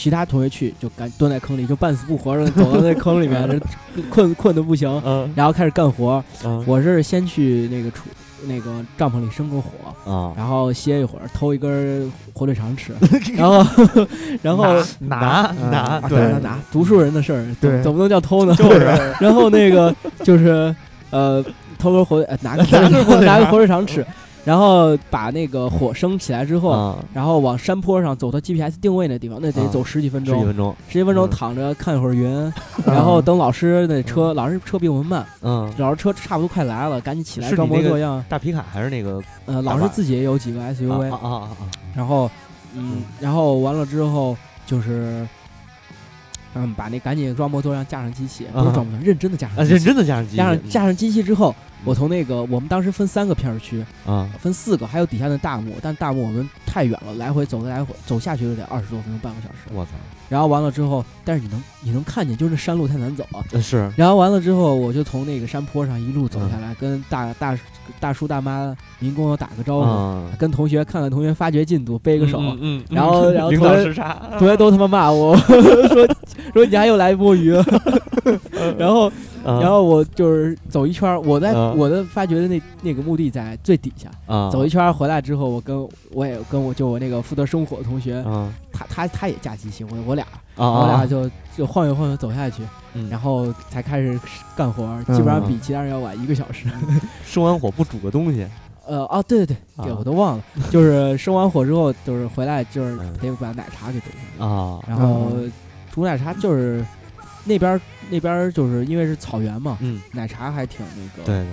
[0.00, 3.48] 其他同学去就赶蹲在坑里，就半死不活的走到那坑里面，
[3.96, 5.28] 这困困的不行，嗯。
[5.34, 6.22] 然后开始干活。
[6.44, 6.62] 嗯。
[6.68, 8.04] 我是先去那个厨
[8.46, 9.70] 那个帐篷里生个火，
[10.08, 12.92] 啊，然后歇一会儿，偷一根火腿肠吃，
[13.34, 13.66] 然后
[14.40, 14.64] 然后
[15.00, 17.82] 拿拿拿拿拿读书人的事儿，怎对。
[17.82, 18.54] 怎么能叫偷呢？
[18.54, 18.84] 就是。
[19.20, 19.92] 然后那个
[20.22, 20.72] 就是
[21.10, 21.44] 呃，
[21.76, 24.06] 偷根火呃拿个拿个拿个火腿肠吃，
[24.44, 29.68] 然后把那个火升起来之后，啊，然后往山坡上走到 GPS 定位那地方，那得啊。
[29.70, 31.30] 走十几分钟，十几分钟，十几分钟嗯。
[31.30, 32.52] 躺着看一会儿云，
[32.86, 38.24] 然后等老师那车，老师车比我们慢，嗯，老师车差不多快来了，赶紧起来装是你那个模作样。
[38.28, 42.30] 大皮卡还是那个呃，老师自己也有几个 SUV，啊啊啊啊然后
[42.74, 44.36] 嗯，然后完了之后
[44.66, 45.26] 就是。
[46.58, 49.74] 嗯，把那赶紧装模作样架上机器，不是啊装模作样，认真的架啊，上机器。
[49.74, 51.54] 认真的架上机器，加上架上机器之后，
[51.84, 59.72] 我从那个我们当时分三个片儿区，啊，分四个，还有底下的大幕，但大幕我们太远了，来回走个来回走下去就得二十多分钟，半个小时。
[59.72, 59.92] 我操，
[60.28, 63.44] 然后完了之后，但是你能你能看见，就是那山路太难走啊。
[63.52, 63.92] 呃是。
[63.94, 67.54] 然后完了之后，我就从那个山坡上一路走下来，跟大大
[68.00, 72.38] 大叔大妈民工打个招呼，啊，跟同学看看同学发掘进度，背个手。
[72.40, 73.94] 嗯，嗯然后 然后同学
[74.38, 75.36] 同学都他妈骂我
[75.92, 76.06] 说
[76.54, 77.52] 说你还又来摸鱼，
[78.78, 79.12] 然后
[79.44, 84.48] 嗯然后我就是走一圈儿，我在嗯我的发掘的那那个墓地在最底下，啊。
[84.50, 88.50] 走一圈儿回来之后，我跟我也跟我就我那个负责生火的同学，啊。
[88.72, 92.62] 他他他也架机器，我我俩啊我俩啊，就就晃悠晃悠走下去，
[92.94, 93.08] 嗯。
[93.08, 94.18] 然后才开始
[94.56, 96.66] 干活儿，基本上比其他人要晚一个小时。
[97.24, 98.46] 生完火不煮个东西，
[98.86, 99.96] 呃哦对对对，对啊。
[99.98, 103.12] 我都忘了，就是生完火之后，就是回来就是嗯。
[103.20, 104.06] 得把奶茶给煮
[104.38, 105.32] 上，啊，然后
[105.92, 106.84] 煮奶茶就是
[107.44, 107.80] 那边儿
[108.10, 111.46] 那边儿就是因为是草原嘛，嗯，奶茶还挺那个，对对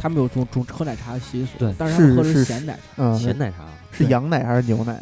[0.00, 3.56] 他们有种种喝奶茶的习俗，对但是他们喝的是是咸奶茶，嗯，，咸奶茶，
[3.90, 4.96] 是羊奶还是牛奶？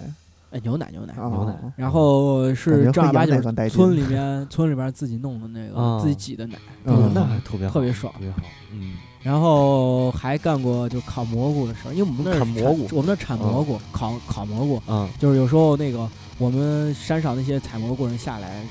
[0.56, 1.12] 哎牛奶牛奶。
[1.14, 8.38] 啊牛奶然后是正儿八经村里面村里边自己弄的那个啊自己挤的奶，嗯那还特别特别爽特别好，
[8.72, 8.94] 嗯。
[9.22, 18.62] 然后还干过就烤蘑菇的事儿，因为我们那儿烤蘑菇我们那儿产蘑菇，烤烤蘑菇，嗯，就是有时候那个我们山上那些采蘑菇人下来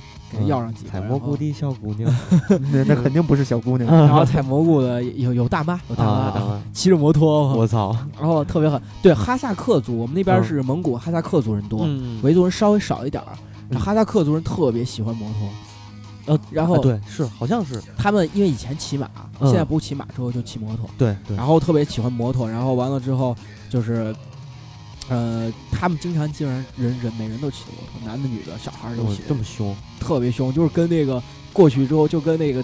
[0.48, 2.14] 要上几个，采蘑菇的小姑娘
[2.72, 3.90] 那那肯定不是小姑娘。
[3.96, 8.82] 然后，采蘑菇的有有大妈，有大啊，妈大妈 骑着摩托，我操，然后特别狠。
[9.02, 13.30] 对哈萨克族，我们那边嗯是蒙古哈萨克族人多，嗯维族人稍微少一点儿。
[13.70, 19.10] 嗯哈萨克族人特别喜欢摩托，呃，然后啊对，是好像是，他们因为以前骑马，
[19.40, 23.36] 嗯现在不骑马之后就骑摩托，对对，然后特别喜欢摩托，然后完了之后
[23.70, 24.16] 就是，
[25.10, 31.22] 呃，他们经常基本上人人每人都骑摩托，男的女的小孩儿都骑，这么凶，特别凶，就是跟那个
[31.54, 32.64] 过去之后就跟那个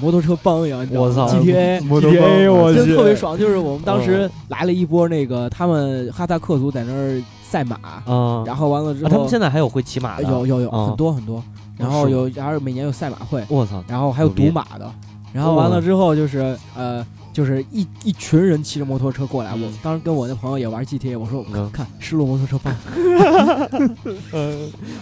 [0.00, 7.76] 摩托车帮一样，我操！GTA 摩托 GTA 我真去特别爽，就是我们当时嗯来了一波那个他们哈萨克族在那儿赛马，
[8.06, 11.42] 啊，然后完了之后、啊他们现在还有会骑马的，有有有、啊很多很多，
[11.76, 14.90] 然后有然后每年有赛马会，我操，然后还有赌马的，
[15.30, 17.04] 然后完了之后就是呃。
[17.32, 19.62] 就是一一群人骑着摩托车过来，嗯。
[19.62, 21.70] 我当时跟我那朋友也玩 GTA，我说我看嗯。
[21.70, 22.74] 看失落摩托车帮，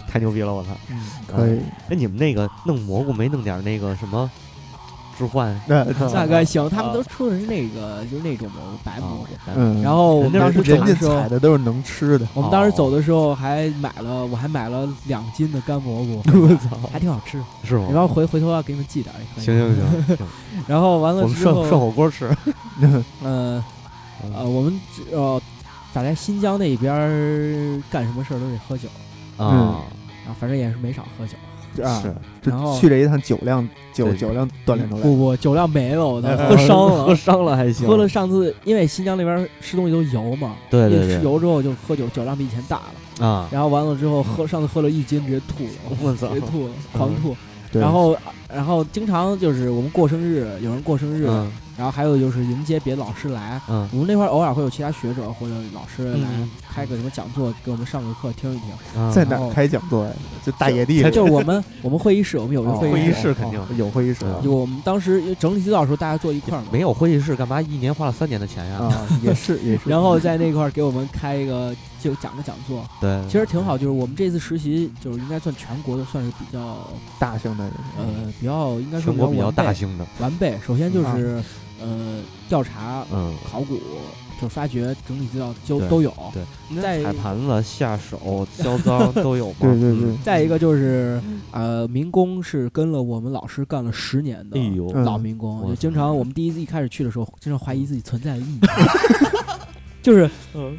[0.08, 0.70] 太牛逼了，我操！
[1.26, 1.58] 可以，
[1.88, 4.30] 哎，你们那个弄蘑菇没弄点那个什么
[5.26, 5.60] 置换？
[5.66, 12.26] 那 大概行，他们啊都出的是那个就是那种蘑菇白蘑菇，嗯，然后我们当时人家采，的都是能吃的。
[12.34, 17.40] 我们当时哦走的时候还买了，我还买了两斤的干蘑菇， 我操，还挺好吃。
[17.62, 17.88] 是吗？
[17.92, 19.44] 然后回回头要给你们寄点也可以。
[19.44, 20.26] 行行行行，
[20.66, 22.30] 然后完了之我们涮涮，火锅吃。
[23.22, 23.62] 嗯
[24.34, 25.40] 呃，我们只呃
[25.94, 28.88] 咋在新疆那边儿干什么事儿都得喝酒
[29.38, 29.46] 啊，
[30.26, 31.32] 啊，反正也是没少喝酒。
[31.82, 32.50] 啊，是。
[32.50, 35.02] 然后去了一趟酒量酒酒量锻炼出来。
[35.02, 37.04] 不不，酒量没了，我操，哎喝伤了。
[37.04, 37.14] 喝。
[37.14, 41.16] 伤了还行，喝了上次，因为新疆那边吃东西都油嘛，一吃对对。
[41.16, 43.26] 吃油之后就喝酒，酒量比以前大了。
[43.26, 47.36] 啊，然后完了之后喝，上次喝了一斤，直接吐了，我操直接吐了，狂吐。
[47.72, 48.16] 然后
[48.52, 53.58] 然后经常就是我们过生日，有人过生日，嗯然后还有就是迎接别的老师来。
[53.70, 59.00] 嗯我们那块儿偶尔会有其他学者或者老师来嗯开个什么讲座，给我们上个课听一听。
[59.02, 60.12] 啊在哪儿开讲座呀？
[60.44, 66.68] 就大野地里就是我们 我们会议室，我们有一个哦会会议室，肯定哦有会议室嗯就我们当时因为整理资料的时候，大家坐一块儿嘛。
[66.70, 68.76] 没有会议室，干嘛一年花了三年的钱呀？
[68.76, 69.88] 啊， 也是也是。
[69.88, 73.78] 然后在那块儿给我们开一个就讲个讲座，对，其实挺好。
[73.78, 76.76] 就是我们这次实习，就是应该算全国的，算是比较
[77.18, 77.64] 大型的，
[77.98, 78.04] 呃
[78.38, 80.58] 比较应该说全国比较大型的，完备。
[80.66, 81.42] 首先就是
[81.80, 83.78] 呃调查、嗯，考古，
[84.40, 86.12] 就发掘、整理资料都对都有。
[86.32, 89.56] 对，再踩盘子、下手、销赃 都有嘛。
[89.60, 91.20] 对对对嗯，再一个就是
[91.52, 98.60] 呃民工是跟了我们老师干了十年的哎呦，嗯老民工，我就经常我们第一次一开始去的时候，经常怀疑自己存在的意义，
[100.02, 100.76] 就是嗯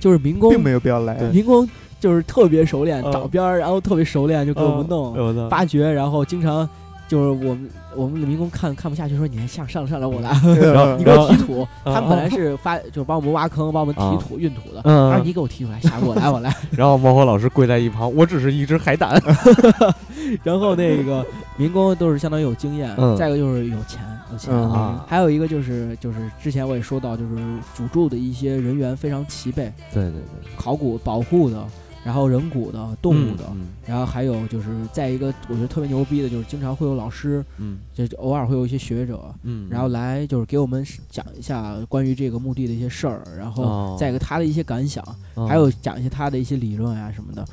[0.00, 1.14] 就是民工并没有必要来。
[1.32, 1.68] 民工
[2.00, 5.48] 就是特别熟练，嗯找边儿，然后特别熟练就给我们弄。
[5.48, 6.68] 发掘，然后经常
[7.12, 11.68] 就是我们我们的民工看看不下去，说你还上上上来我来， 然后你给我提土。
[11.84, 16.56] 嗯他们本来是发就帮我们挖坑，帮我们提土运土的，嗯他说你给我提出来，下我来我来。
[16.72, 19.22] 然后猫火老师跪在一旁，我只是一只海胆。
[20.42, 21.22] 然后那个
[21.58, 24.00] 民工都是相当于有经验，嗯再一个就是有钱
[24.32, 27.36] 有钱嗯啊还有一个就是就是之前我也说到，就是
[27.74, 31.62] 辅助的一些人员非常齐备，对对对，考古保护的。
[32.04, 47.44] 然后人骨的、动物的，嗯然后还有就是再一个，我觉得特别牛逼的，就是经常会有老师，嗯就偶尔会有一些学者，嗯，然后来就是给我们讲一下关于这个墓地的一些事儿，然后哦再一个他的一些感想，哦还有讲一些他的一些理论啊什么的。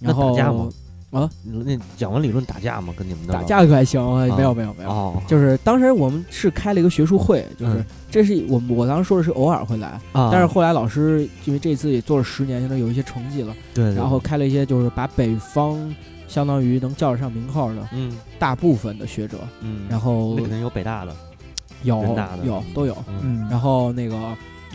[0.00, 0.68] 然后打架吗？
[1.10, 2.92] 啊，那讲完理论打架吗？
[2.96, 15.94] 跟你们的打架可还行，啊没有没有没有，哦，就是当时我们是开了一个学术会，就是嗯这是我我当时说的是偶尔会来，啊，但是后来老师因为这次也做了十年，现在有一些成绩了，对，对然后开了一些就是把北方
[16.28, 21.14] 相当于能叫得上名号的嗯大部分的学者，嗯，然后那肯定有北大的，
[21.82, 24.16] 有人大的有都有，嗯嗯，然后那个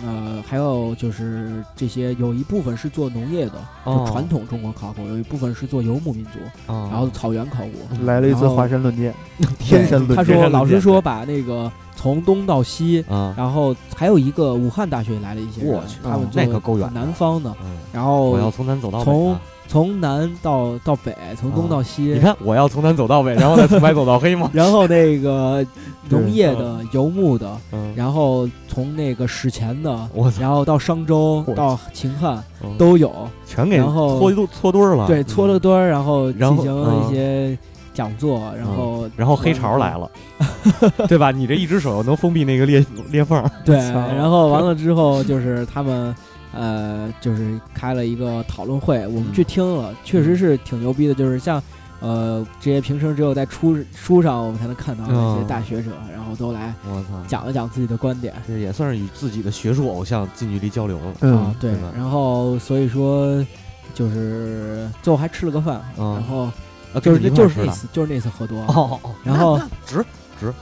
[0.03, 8.05] 呃还有就是这些有一部分是做农业的，哦就传统中国考古，有一部分是做游牧民族，哦然后草原考古。
[8.05, 9.13] 来了一次华山论剑，
[9.59, 10.15] 天山论剑。
[10.17, 19.41] 他说老师说把那个从东到西，啊，然后还有一个武汉大学来了一些人我去，他们哦那做可够远的南方的，嗯，然后我要从南走到北从啊。
[19.71, 24.51] 从南到到北，从东到西，你看，我要从南走到北， 然后再从白走到黑嘛。
[24.51, 25.65] 然后那个
[26.09, 32.77] 农业的、游牧的，嗯，然后从那个史前的，然后到商周到秦汉嗯。
[32.77, 33.13] 都有，
[33.47, 35.07] 全给然后搓一堆搓堆儿了。
[35.07, 37.07] 对，搓了堆儿，然后进行嗯。
[37.07, 37.57] 一些
[37.93, 40.11] 讲座，然后然后黑潮来了，
[41.07, 41.31] 对吧？
[41.31, 43.49] 你这一只手能封闭那个裂裂缝儿。
[43.63, 46.13] 对，然后完了之后就是他们。
[46.53, 51.13] 呃，就是开了一个讨论会，我们嗯去听了，确实是挺牛逼的。
[51.13, 51.61] 就是像，
[51.99, 58.33] 呃，这些平生只有在书书上我们才能看到的那些嗯大学者，然后都来我操，讲了讲自己的观点。
[58.47, 61.05] 这也算是与自己的学术偶像近距离交流了。
[61.07, 63.45] 啊嗯，，对对，然后所以说
[63.93, 66.13] 就是最后还吃了个饭，嗯。
[66.15, 66.49] 然后
[66.93, 68.59] 啊就是就是那次就是那次喝多。
[68.59, 69.99] 了，哦哦，然后 那那
[70.39, 70.53] 值。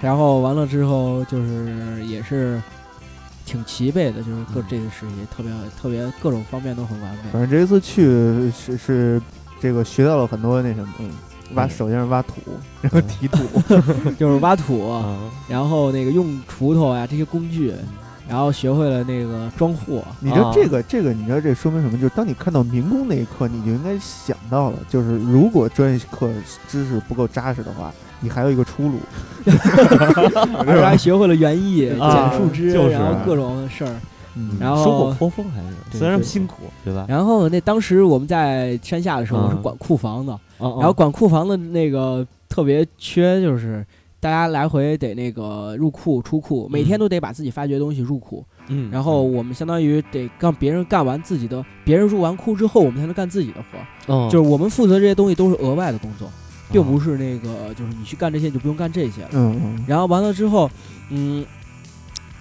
[0.00, 2.60] 然后完了之后就是也是
[3.46, 7.30] 挺齐备的，就是各嗯这个事业特别特别各种方面都很完美。
[7.32, 9.22] 反正这一次去是是
[9.60, 11.08] 这个学到了很多那什么，嗯，
[11.54, 12.34] 挖嗯首先是挖土，
[12.82, 13.38] 然后提土，
[14.18, 15.16] 就是挖土，啊，
[15.48, 17.72] 然后那个用锄头呀这些工具，
[18.28, 20.02] 然后学会了那个装货。
[20.18, 21.96] 你知道啊这个这个，你知道这说明什么？
[21.96, 26.28] 就是当你看到民工那一刻，你就应该想到了，就是如果专业课
[26.68, 28.98] 知识不够扎实的话，你还有一个出路。
[29.46, 33.90] 而且还学会了园艺、 啊剪树枝，就是然后各种事儿。
[34.38, 37.06] 嗯然后收获颇丰还是虽然辛苦，对吧？
[37.08, 43.82] 然后那当时我们在山下的时候，我是嗯管库房的，然然后管库房的那个特别缺，就是
[44.20, 48.44] 大家来回得那个入库出库，每天都得把自己发掘的东西入库。
[48.68, 53.86] 嗯，然后我们相当于得让别人干完自己的，别人入完库之后，我们才能干自己的活儿。
[54.08, 56.28] 嗯就是我们负责这些东西都是额外的工作，
[56.70, 59.28] 并不是是那个就是你去干这些你就不用干这些了。
[59.32, 60.70] 嗯嗯然后完了之后，
[61.10, 61.44] 嗯，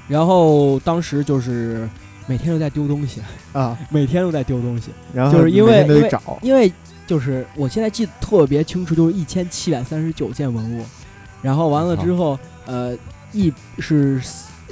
[0.07, 1.87] 然后当时就是
[2.27, 3.21] 每天都在丢东西，
[3.53, 4.91] 啊，每天都在丢东西。
[5.13, 6.71] 然后就是因为每天都因为得找，因为
[7.05, 10.83] 就是我现在记得特别清楚，就是一千七百三十九件文物，
[11.41, 12.97] 然后完了之后，呃，
[13.31, 14.19] 一是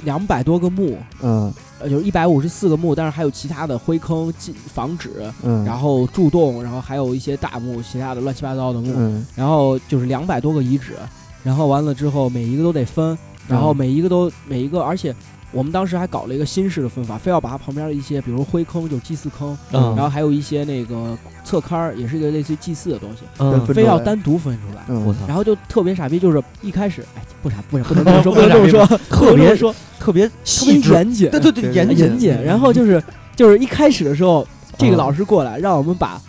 [0.02, 9.26] 两百多个墓，嗯呃，就是一百五十四个墓，但是还有其他的灰坑、进房址，嗯，然后柱洞，然后还有一些大墓，其他的乱七八糟的墓，嗯。
[9.34, 10.94] 然后就是两百多个遗址，
[11.42, 13.18] 然后完了之后每一个都得分，
[13.48, 15.14] 然后嗯每一个都每一个，而且
[15.54, 24.82] 我们当时还搞了一个新式的分法，非要把它旁边的一些，比如灰坑就是祭祀坑，嗯然后还有一些那个侧龛儿，也是一个类似于祭祀的东西，嗯分出来非要单独分出来。
[24.88, 32.36] 嗯，我操，然后就特别傻逼，就是一开始，哎，不傻不傻，不能这么说，不能这么说，特别不能这么说，特别特别细致，严谨，对对对，对严严谨。
[32.42, 33.02] 然后就是
[33.36, 34.46] 就是一开始的时候，
[34.76, 36.20] 这个嗯老师过来让我们把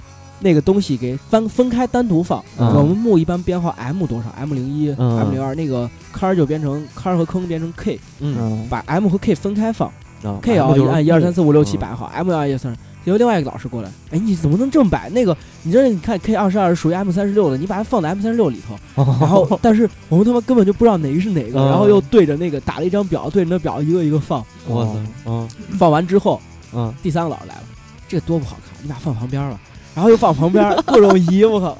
[0.46, 2.40] 那个东西给分分开单独放。
[2.60, 9.92] 嗯我们墓一般编号 M 多少？M 零一、嗯 M 零二，那个坑儿就变成坑儿和坑变成 K，嗯嗯把 M 和 K 分开放。
[10.24, 12.76] 啊 K 啊，就按一二三四五六七嗯摆好，M 二一二三。
[13.04, 15.10] 结果另外一个老师过来，哎，你怎么能这么摆？
[15.10, 18.76] 那个，你这你看 K 二十二是属于 M 三十六的，你把它放在 M 三十六里头。
[19.20, 24.46] 然后，但是我们他妈根本就不知道哪个是哪个，嗯然后又对着那个打了一张表，对着那表一个一个放。
[24.68, 26.40] 我操，嗯放完之后，
[26.74, 27.64] 嗯第三个老师来了，
[28.08, 29.60] 这个多不好看，你把它放旁边吧。
[29.96, 31.76] 然后又放旁边，各种移，我靠，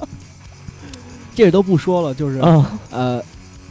[1.36, 3.22] 这个都不说了，就是、啊呃，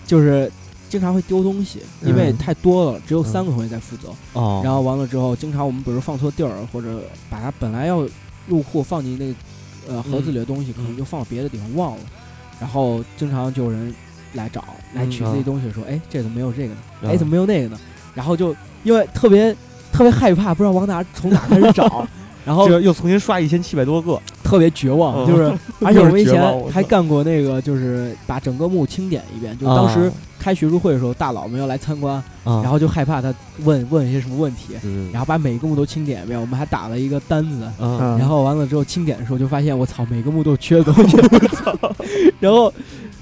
[0.06, 0.52] 就是
[0.90, 4.10] 经常会丢东西，因为嗯太多了，只有三个同学在负责。
[4.34, 8.06] 哦，然后完了之后，经常我们比如放错地儿，或者把它本来要
[8.46, 9.34] 入库放进那个
[9.94, 12.02] 呃盒子里的东西，可能就放到别的地方忘了。
[12.60, 13.92] 然后经常就有人
[14.34, 14.62] 来找
[14.94, 16.80] 来取嗯自己东西，说：“哎，这怎么没有这个呢？
[17.02, 17.78] 嗯哎，怎么没有那个呢？”
[18.14, 19.56] 然后就因为特别
[19.90, 22.06] 特别害怕，不知道往哪从哪开始找，
[22.44, 25.52] 然后又重新刷一千七百多个，特别绝望，嗯就是
[25.84, 33.32] 而且我们以前还干过那个，就是把整个墓清点一遍，就当时啊开学术会的时候，大佬们要来参观，啊，然后就害怕他
[33.64, 34.74] 问问一些什么问题。
[34.82, 37.66] 嗯然后把每个墓都清点一遍，我们还打了一个单子，
[38.18, 41.16] 然后完了之后清点的时候就发现我操，每个墓都缺的东西，
[42.40, 42.70] 然后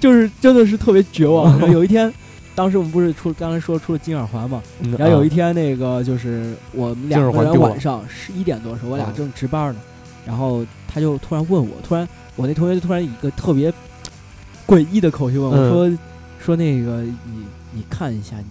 [0.01, 1.57] 就是真的是特别绝望。
[1.71, 2.13] 有一天，
[2.55, 9.81] 当时我们不是出刚才说出了金耳环嘛，嗯然后有一天那个就是我们两个人晚上十一点多的时候，我俩嗯正值班呢，
[10.27, 13.73] 然后他就突然问我，突然我那同学就突然以一个特别
[14.67, 15.99] 诡异的口气问我嗯说
[16.39, 18.47] 说那个你你看一下你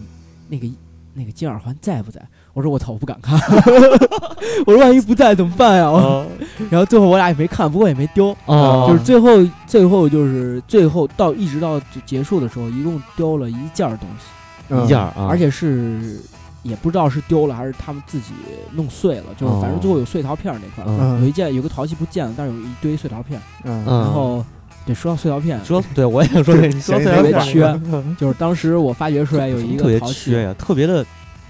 [0.48, 0.68] 那个
[1.14, 2.22] 那个金耳环在不在？
[2.54, 3.40] 我说我操，我不敢看，
[4.66, 5.90] 我说万一不在怎么办呀？
[5.90, 6.26] 我
[6.70, 9.30] 然后最后我俩也没看，不过也没丢，哦，就是最后
[9.66, 14.26] 最后就是最后到一直到结束的时候，一共丢了一件东西，
[14.70, 14.84] 嗯。
[14.84, 16.20] 一件啊，而且是
[16.64, 18.34] 也不知道是丢了还是他们自己
[18.74, 21.22] 弄碎了，就是反正最后有碎陶片那块，嗯。
[21.22, 24.44] 有一件有个陶器不见了，但是有一堆碎陶片，然后
[24.86, 27.80] 对说到碎陶片，说对我也想说这，你说谁特别缺，
[28.20, 31.06] 就是当时我发掘出来有一特别个陶器缺，呀，特别的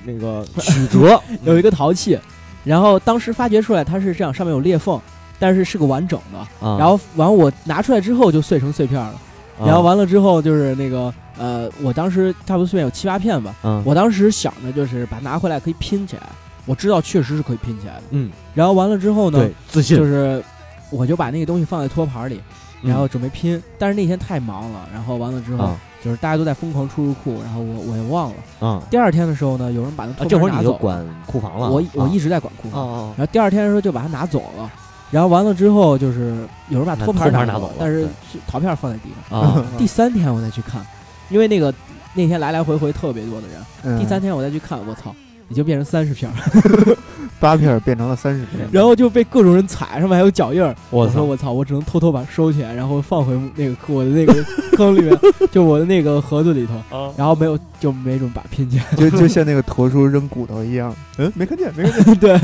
[0.05, 2.17] 那个 曲折， 有一个陶器，
[2.63, 4.99] 然后当时发掘出来它是这样，上面有裂缝，
[5.39, 6.39] 但是是个完整的。
[6.67, 9.13] 啊，然后完我拿出来之后就碎成碎片了，
[9.59, 9.65] 啊。
[9.65, 13.81] 然后完了之后就是那个呃，我当时差不多碎片有七八片吧，嗯。
[13.85, 16.23] 我当时想着就是把它拿回来可以拼起来，
[16.65, 18.03] 我知道确实是可以拼起来的。
[18.11, 19.97] 嗯，然后完了之后呢对，，自信。
[19.97, 20.43] 就是
[20.89, 22.41] 我就把那个东西放在托盘里，
[22.81, 28.35] 然后嗯准备拼，但是那天太忙了，然后完了之后啊就是大家都在疯狂出入库，然后我我也忘了。
[28.61, 28.81] 嗯。
[28.89, 32.09] 第二天的时候呢，有人把那啊，托这会儿盘拿走了，你就管库房了，我我啊。
[32.11, 32.81] 一直在管库房。
[32.81, 34.69] 哦然后第二天的时候就把它拿走了，
[35.11, 38.07] 然后完了之后就是有人把托盘拿走了，走但是
[38.47, 39.63] 陶片放在地上。
[39.77, 40.85] 第三天我再去看，
[41.29, 41.73] 因为那个
[42.13, 43.99] 那天来来回回特别多的人，嗯。
[43.99, 45.13] 第三天我再去看，我操，
[45.49, 46.97] 已经变成三十片儿，
[47.41, 50.73] 八片儿变成了三十片，然后就被各种人踩，上面还有脚印儿。
[50.91, 54.33] 我操，我说我操，我只能偷偷把它收起来，然后放回那个我的那个
[54.73, 55.19] 坑里面，
[55.51, 58.85] 就我的那个盒子里头，啊然后没有就没准把它拼起来。
[58.95, 62.39] 就就 像那个驼叔扔骨头一样，嗯，没看见，没看见， 对，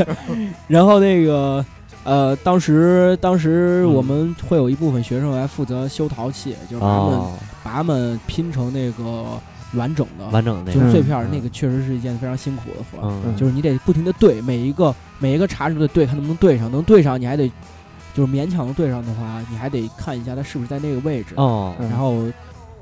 [0.67, 1.63] 然后那个
[2.03, 7.33] 呃，当时当时嗯我们会有一部分学生来负责修陶器，就是把它们、哦，
[7.63, 9.39] 把它们拼成那个
[9.73, 10.79] 完整的，完整的那个。
[10.79, 17.51] 就是碎片那个确实是一件非常辛苦的活就是你得不停的对每一个每一个查出的对，看能不能对上，能对上你还得
[18.13, 22.23] 就是勉强的对上的话，你还得看一下它是不是在那个位置，哦，嗯然后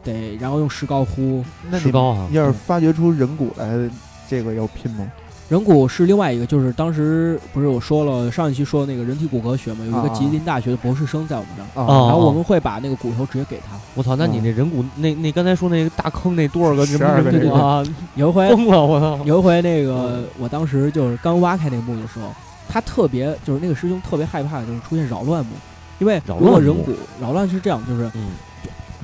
[0.03, 1.43] 得然后用石膏糊。
[1.69, 2.27] 那你石膏啊。
[2.31, 3.89] 要是发掘出人骨来，
[4.29, 5.11] 这个要拼吗？
[5.48, 13.78] 人骨是另外一个，就是当时不是我说了上一期说的那个人体骨骼学嘛，有一个啊吉林大学的博士生在我们这儿，然后我们会把那个骨头直接给他。
[13.93, 17.84] 我操，那你那人骨那那刚才说那个大坑那多少个人12 个人人骨啊，
[18.16, 22.34] 有一回疯了，我操，有一回那个我当时就是刚挖开那个墓的时候，
[22.68, 25.52] 他特别就是那个师兄特别害怕就是出现扰乱墓，
[26.00, 26.91] 因为扰如果乱人骨
[27.22, 28.32] 扰乱是这样，就是嗯。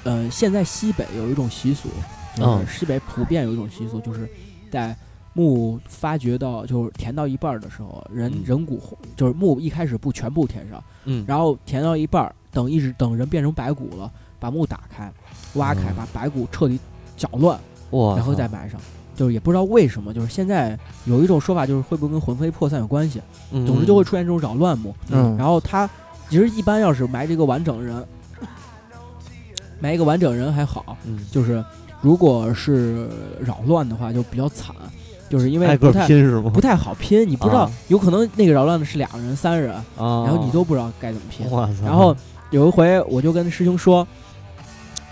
[0.04, 1.88] 呃现在西北有一种习俗，
[2.36, 2.66] 就嗯。
[2.66, 4.28] 是西北普遍有一种习俗，就是
[4.72, 4.96] 在
[5.34, 8.82] 墓发掘到就是填到一半儿的时候，人嗯人骨
[9.16, 15.12] 就是墓一开始不全部填上，嗯，然后填到一半儿，等一直等人变成白骨了，把墓打开，
[15.54, 16.80] 挖开，嗯把白骨彻底
[17.16, 17.60] 搅乱。
[17.92, 18.80] 哇，然后再埋上。
[19.14, 23.22] 就是也不知道为什么，就是现在有一种说法，就是会不会跟魂飞魄散有关系？
[23.52, 24.96] 嗯总之就会出现这种扰乱墓。
[25.10, 25.88] 嗯然后他
[26.30, 28.04] 其实一般要是埋这个完整人，
[29.80, 31.64] 埋一个完整人还好，嗯，就是
[32.00, 33.10] 如果是
[33.40, 34.74] 扰乱的话就比较惨，
[35.32, 36.52] 就是因为不太拼是吗？
[36.54, 39.84] 不太好拼，你不知道啊有可能那个扰乱的是两个人、三人，啊，
[40.26, 41.50] 然后你都不知道该怎么拼。
[41.50, 42.16] 哇塞，然后
[42.50, 44.06] 有一回我就跟师兄说，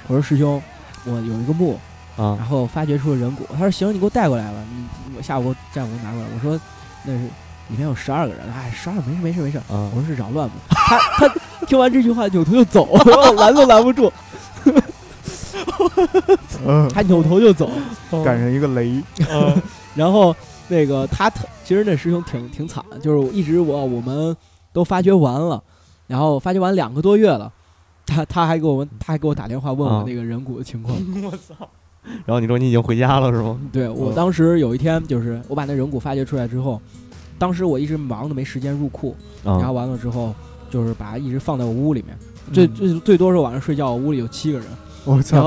[0.07, 0.61] 我说师兄，
[1.05, 1.79] 我有一个墓。
[2.17, 3.45] 啊然后发掘出了人骨。
[3.53, 6.59] 他说：“行，你给我带过来吧，你我下午下午给我拿过来。”我说
[7.05, 10.53] ：“那是里面有十二个人，哎，十二没事没事没事。”啊我说是扰乱墓？
[10.67, 11.33] 他他
[11.65, 14.11] 听完这句话扭头就走， 我拦都拦不住，
[16.65, 17.71] 嗯， 他扭头就走。
[18.25, 19.01] 赶上一个雷，
[19.95, 20.35] 然后
[20.67, 24.35] 那个他特其实那师兄挺挺惨，就是一直我我们
[24.73, 25.61] 都发掘完了，
[26.07, 27.51] 然后发掘完两个多月了。
[28.09, 30.95] 他他还给我们，他还给我打电话问我啊那个人骨的情况。
[31.23, 31.67] 我操
[32.25, 33.55] 然后你说你已经回家了是吗？
[33.71, 36.81] 对我嗯当时有一天，就是我把那人骨发掘出来之后，
[37.37, 40.33] 当时我一直忙的没时间入库，然后啊，完了之后，
[40.71, 42.17] 就是把它一直放在我屋里面。
[42.51, 44.67] 最最最多是晚上睡觉，我屋里有七个人，
[45.05, 45.43] 我然操，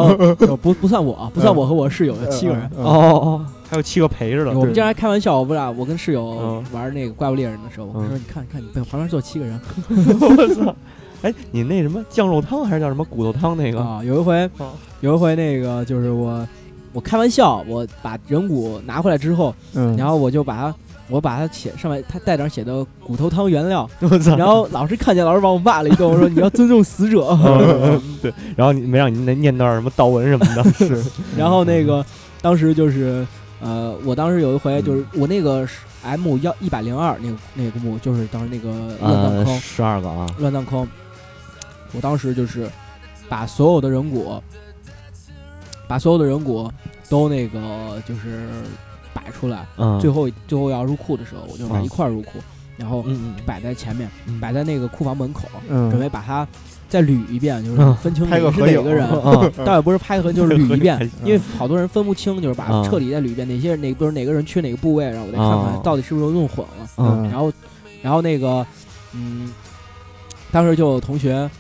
[0.47, 2.71] 后不不算我啊，不算我和我室友有七个人。
[2.77, 9.59] 嗯哦哦，还有七个陪着的，我们经常开玩笑，我不俩我跟室友嗯玩那个怪物猎人的时候，我嗯说你看你看你旁边坐七个人
[9.89, 10.77] 我操！
[11.23, 13.81] 哎，你那什么酱肉汤还是叫什么骨头汤那个？
[13.81, 14.03] 啊。
[14.05, 16.47] 有一回啊有一回那个就是我
[16.93, 20.75] 我开玩笑，我把人骨拿回来之后，嗯，然后我就把它
[21.09, 23.89] 我把它写上面，它带点写的骨头汤原料。
[24.37, 27.27] 然后老师看见，老师把我骂了一顿，我说 你要尊重死者。
[27.43, 31.03] 嗯对，然后你没让你那念段什么悼文什么的，是，
[31.39, 32.05] 然后那个
[32.43, 33.25] 当时就是
[33.63, 38.69] 呃，我当时有一回就是我那个是 M 幺一百零二那个那个墓，就是当时那个
[39.01, 40.87] 乱葬呃，坑，十二个啊，乱葬坑。
[41.93, 42.69] 我当时就是
[43.29, 44.43] 把所有的人骨，
[45.87, 46.69] 把所有的人骨
[47.09, 48.49] 都那个就是
[49.15, 52.41] 摆出来，嗯，最后最后要入库的时候，我就把嗯一块入库，
[52.77, 53.05] 然后
[53.47, 54.41] 摆在前面，嗯。
[54.41, 56.49] 摆在那个库房门口，嗯，准备把它
[56.93, 57.97] 再捋一遍，就是嗯。
[57.97, 59.07] 分清你是哪个人。
[59.07, 62.87] 啊 倒也不是拍合，就是捋一遍，因为好多人分不清，就是把啊。
[62.87, 65.71] 彻底再捋一遍，哪些哪不是哪个人缺哪个部位，然后我再看啊。
[65.73, 66.87] 看到底是不是弄混了。
[66.99, 67.23] 嗯。
[67.31, 67.51] 然后，
[68.03, 68.67] 然后那个，
[69.15, 69.51] 嗯，
[70.51, 71.51] 当时就有同学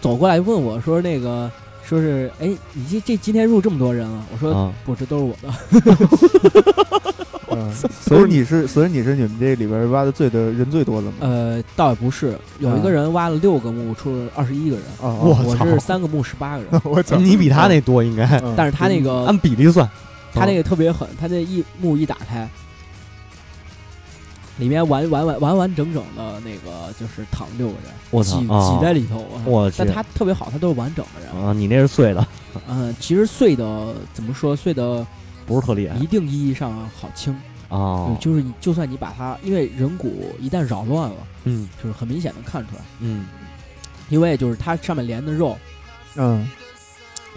[0.00, 1.48] 走过来问我说：“那个，
[1.86, 5.54] 说是，哎，你这这今天入这么多人了？”我说：“啊不，这都是我的。
[7.50, 11.14] 嗯， 所以你是，所以你是你们这里边挖的最的人最多的吗？
[11.20, 14.84] 呃，倒也不是，有一个人挖了六个墓，出了二十一个人。
[15.00, 19.88] 啊，我是三个墓十八个人， 我操，你比他那多应该，嗯，但是他那个按比例算，
[20.32, 22.48] 他那个特别狠，他那一墓一打开，
[24.58, 28.70] 里面完完完完完整整的那个就是躺六个人，挤我操啊。
[28.78, 29.24] 挤在里头。
[29.44, 29.78] 我去。
[29.78, 31.44] 但他特别好，他都是完整的人。
[31.44, 32.26] 啊，你那是碎的，
[32.68, 34.54] 嗯，其实碎的怎么说？
[34.54, 35.04] 碎的
[35.44, 35.96] 不是特厉害。
[35.96, 37.36] 一定意义上好清，
[37.68, 38.06] 哦。
[38.10, 41.68] 嗯，就是你就算你把它，因为人骨一旦扰乱了，嗯。
[41.82, 43.26] 就是很明显能看出来，嗯。
[44.08, 45.56] 因为就是它上面连的肉，
[46.16, 46.48] 嗯。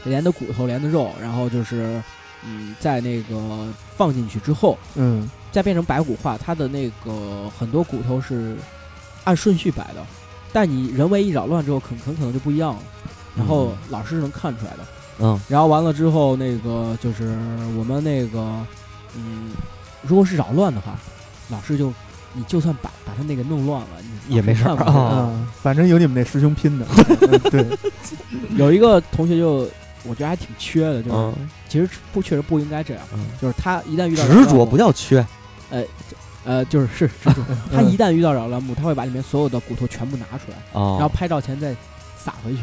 [0.04, 2.02] 连的骨头，连的肉，然后就是
[2.46, 3.68] 嗯，在那个
[3.98, 8.56] 放进去之后，嗯再变成白骨化，它的那个很多骨头是
[9.24, 10.06] 按顺序摆的，
[10.54, 12.80] 但你人为一扰乱之后，很很可能就不一样了。
[13.36, 14.86] 然后老师是能看出来的。
[15.20, 17.36] 嗯然后完了之后，那个就是
[17.76, 18.40] 我们那个，
[19.16, 19.50] 嗯，
[20.04, 20.96] 如果是扰乱的话，
[21.50, 21.92] 老师就
[22.34, 23.88] 你就算把把他那个弄乱了，
[24.28, 24.86] 你也没事儿啊
[25.34, 26.86] 嗯，反正有你们那师兄拼的，
[27.32, 27.66] 嗯对，
[28.58, 29.68] 有一个同学就
[30.04, 35.26] 我觉得还挺缺的，就是、嗯其实不确实不应该这样，嗯，就是他一旦遇到执着不叫缺，
[35.70, 35.84] 呃
[36.46, 37.42] 呃，就是是蜘蛛，
[37.74, 41.76] 他一旦遇到扰乱木，他会把里面所有的骨头全部拿出来，哦，然后拍照前再
[42.18, 42.62] 撒回去。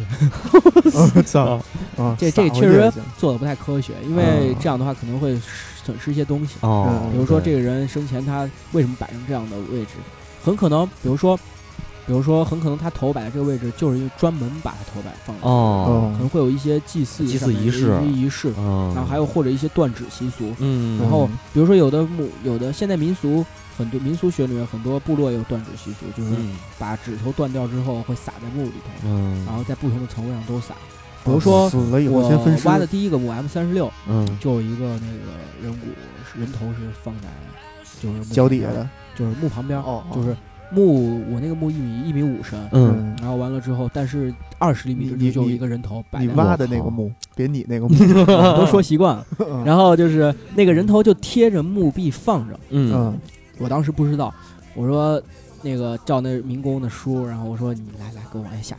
[1.17, 1.61] 我 操，
[1.97, 5.39] 啊，这这确实做的不太科学，因为嗯这样的话可能会
[5.85, 6.55] 损失一些东西。
[6.61, 9.91] 比如说这个个人生前他为什么摆成这样的位置，
[10.43, 11.39] 很可能，比如说，
[12.07, 16.13] 比如说很可能他头摆在这个位置，就是因为专门把他头摆放哦。
[16.13, 17.99] 可能会有一些祭祀祭祀仪式。
[18.05, 20.55] 仪式，嗯，然后还有或者一些断指习俗。
[20.59, 23.45] 嗯，然后嗯比如说有的墓，有的现代民俗
[23.79, 26.57] 很多民俗学里面很多部落也有断指习俗，就是嗯。
[26.79, 30.75] 把指头断掉之后会撒在墓里头，嗯，然后在不同的层位上都撒。
[31.25, 31.71] 比如说
[32.11, 34.27] 我先分尸，挖的第一个墓 M 三十六，嗯。
[34.39, 35.33] 就有一个那个
[35.63, 35.87] 人骨
[36.39, 37.29] 人头是放在
[38.03, 38.87] 就是墓脚底下的，
[39.17, 40.15] 就是墓旁边，哦哦。
[40.15, 40.37] 就是
[40.75, 47.95] 墓我那个墓一米一米五深，嗯，然后完了之后，但是二十厘米之你就有一个人头你挖，的那个墓，别你那个 墓，
[48.27, 49.27] 我都说习惯了。
[49.49, 49.65] 嗯。
[49.65, 52.93] 然后就是那个人头就贴着墓壁放着，嗯。
[52.93, 53.19] 嗯。
[53.59, 54.35] 我当时不知道，
[54.75, 55.23] 我说
[55.63, 58.77] 那个叫那民工的叔，然后我说你来来给我往下下，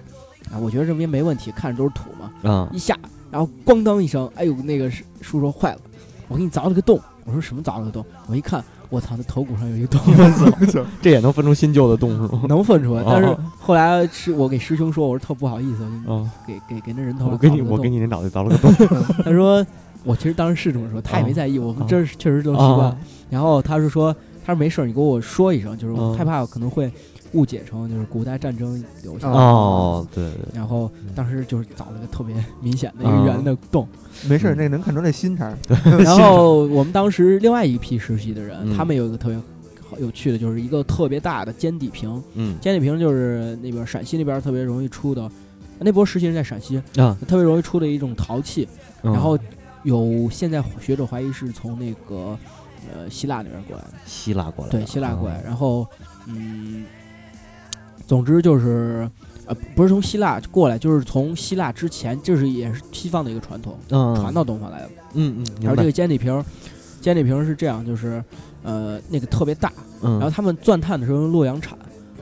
[0.51, 2.69] 啊，我觉得这边没问题，看着都是土嘛，嗯。
[2.73, 2.97] 一下，
[3.31, 4.91] 然后咣当一声，哎呦，那个
[5.21, 5.79] 叔说坏了，
[6.27, 6.99] 我给你凿了个洞。
[7.23, 8.05] 我说什么凿了个洞？
[8.27, 9.99] 我一看，我操，那头骨上有一个洞
[11.01, 12.43] 这也能分出新旧的洞是吗？
[12.47, 13.01] 能分出来。
[13.01, 18.57] 哦但是后来是我给师兄说，我说特不好意思，嗯，给给给那人头我给你我给你那脑袋凿了个
[18.87, 19.65] 洞，他说
[20.03, 22.97] 我其实当时是这么说，他也没在意，我们这是确实都习惯啊。
[23.29, 24.13] 然后他是说，
[24.45, 26.91] 他说没事儿，你跟我说一声，就是害怕可能会
[27.35, 29.33] 误解成就是古代战争留下的。
[29.33, 31.13] 哦，对对，然后嗯。
[31.13, 33.87] 当时就是凿了个特别明显的一个圆的洞，
[34.27, 35.55] 没事儿，那能看出那心肠，
[36.03, 38.75] 然后我们当时另外一批实习的人，嗯。
[38.75, 39.37] 他们有一个特别
[39.89, 42.21] 好有趣的，就是一个特别大的尖底瓶。
[42.33, 42.57] 嗯。
[42.59, 45.29] 尖底瓶就是那边陕西那边特别容易出的，
[45.79, 48.67] 那波实习人在陕西，啊，特别容易出的一种陶器。
[49.03, 49.13] 嗯。
[49.13, 49.37] 然后
[49.83, 52.37] 有现在学者怀疑是从那个
[52.93, 55.41] 呃希腊那边过来的，希腊过来，对，希腊过来。
[55.41, 55.87] 嗯然后
[56.27, 56.83] 嗯，
[58.07, 59.09] 总之就是
[59.45, 64.89] 呃不是从希腊过来，就是从希腊之前，这是也是西方的一个传统，嗯，传到东方来的。
[65.13, 66.43] 嗯嗯，然后这个尖底瓶儿，
[67.01, 68.23] 尖底瓶儿是这样，就是
[68.63, 69.71] 呃那个特别大，
[70.01, 71.77] 嗯，然后他们钻探的时候用洛阳铲，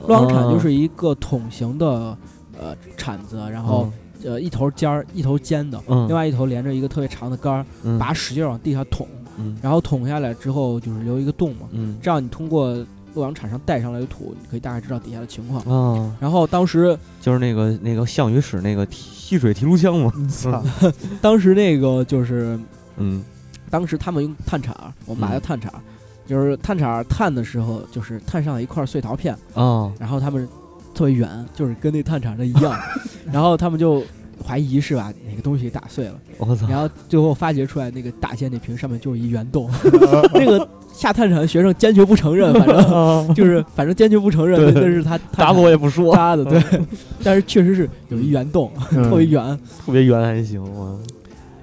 [0.06, 2.16] 洛阳铲就是一个桶形的
[2.58, 3.90] 呃铲子，然后
[4.24, 9.06] 呃一头尖儿一头尖的，嗯，另外一头连着一个特别长的杆儿，嗯把使劲往地下捅，
[9.38, 9.56] 嗯。
[9.60, 11.98] 然后捅下来之后就是留一个洞嘛，嗯。
[12.00, 12.74] 这样你通过
[13.14, 15.62] 洛阳铲上带上来的土，你可以大概知道底下的情况。
[15.62, 20.62] 啊，然后当时就是那个那个项羽使那个提吸水提炉枪嘛，操，
[21.22, 22.58] 当时那个就是
[22.96, 23.22] 嗯。
[23.70, 24.72] 当时他们用探铲，
[25.04, 25.80] 我们把它嗯探铲儿，
[26.28, 29.92] 就是探铲儿探的时候，就是探上了一块碎陶片，啊。
[29.98, 30.48] 然后他们
[30.94, 32.72] 特别圆，就是跟那探铲的一样，
[33.32, 34.04] 然后他们就
[34.46, 39.68] 怀疑是把哪个东西打碎了，我操，然后最后发掘出来那个大尖那瓶上面就是一圆洞，
[40.32, 44.82] 那个下探铲的学生坚决不承认，反正 就是反正坚决不承认对。
[44.82, 46.62] 那是他打死我也不说，搭的，对，
[47.22, 50.98] 但是确实是有一圆洞， 特别圆，特别圆还行我。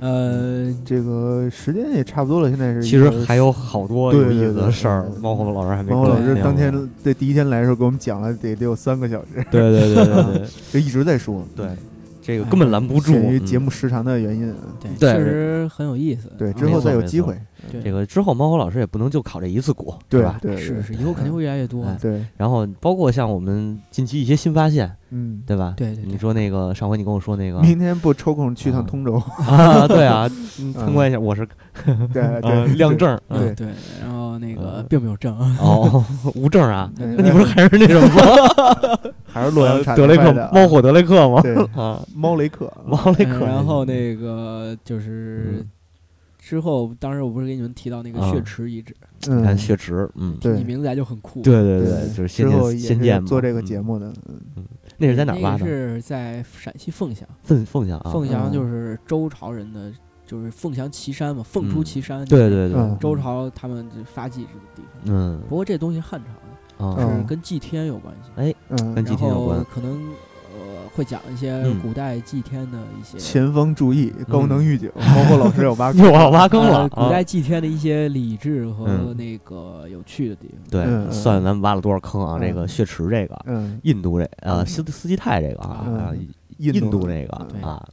[0.02, 10.48] 呃，这个时间也差不多了，现在是其实还有好多有意思的事儿猫火老师还没王老师当天这第一天来的时候给我们讲了得得有三个小时，对对对对对。
[10.72, 11.46] 就一直在说。
[11.56, 11.68] 对，
[12.20, 13.14] 这个根本拦不住。
[13.46, 14.52] 节目时长的原因，
[14.98, 16.32] 对，确实很有意思。
[16.36, 17.40] 对，嗯之后再有机会，对
[17.84, 20.38] 这个之后，猫火老师也不能就考这一次股，对吧？
[20.42, 21.84] 对，是是，以后肯定会越来越多。
[21.86, 25.74] 哎对，然后包括像我们近期一些新发现，嗯，对吧？
[25.78, 29.16] 对对对你说那个上回你跟我说那个明天不抽空去趟通州，
[29.48, 30.30] 啊，对啊，
[30.60, 31.48] 嗯参观一下，我是
[32.14, 33.68] 对呃对，亮证，嗯对对，
[34.02, 35.38] 然后那个嗯并没有证。
[35.60, 36.04] 哦，
[36.36, 36.92] 无证啊。
[36.98, 39.00] 那你不是还是那什么吗？
[39.34, 41.42] 还是洛阳产德雷克猫火德雷克吗？
[41.42, 43.46] 对啊，猫雷克，猫雷克。
[43.46, 45.70] 嗯然后那个就是嗯
[46.52, 48.94] 之后，当时我不是给你们提到那个啊血池遗址，
[49.30, 51.42] 嗯，你看血池，嗯，对你名字来就很酷。
[51.42, 54.66] 对对对，就是先见之后也是先见嘛做这个嗯节目的，嗯
[54.98, 55.66] 那是在哪儿那个挖的？
[55.66, 59.90] 是在陕西凤翔，凤凤翔啊，凤翔嗯就是周朝人的，
[60.28, 62.26] 就是凤翔岐山嘛，凤出嗯岐山。
[62.26, 65.02] 对对对嗯，周朝他们就发迹这个地方。
[65.06, 68.30] 嗯不过这东西汉朝的，啊是嗯跟祭天有关系。
[68.36, 70.16] 哎，嗯跟，祭然后天有关可能呃
[70.94, 71.80] 会讲一些嗯。
[71.80, 76.82] 古代祭天的一些前方注意，高能预警，包括老师有挖又要挖坑了。
[76.82, 79.16] 呃，古啊代祭天的一些理智和嗯。
[79.18, 80.70] 那个有趣的地方。
[80.70, 82.38] 对，算咱们挖了多少坑啊？
[82.38, 82.42] 嗯。
[82.42, 84.66] 这个血池这个，嗯，印度这呃嗯。
[84.66, 85.98] 斯斯基泰这个啊，嗯。
[85.98, 86.12] 啊
[86.58, 87.34] 印印度这个
[87.68, 87.84] 啊，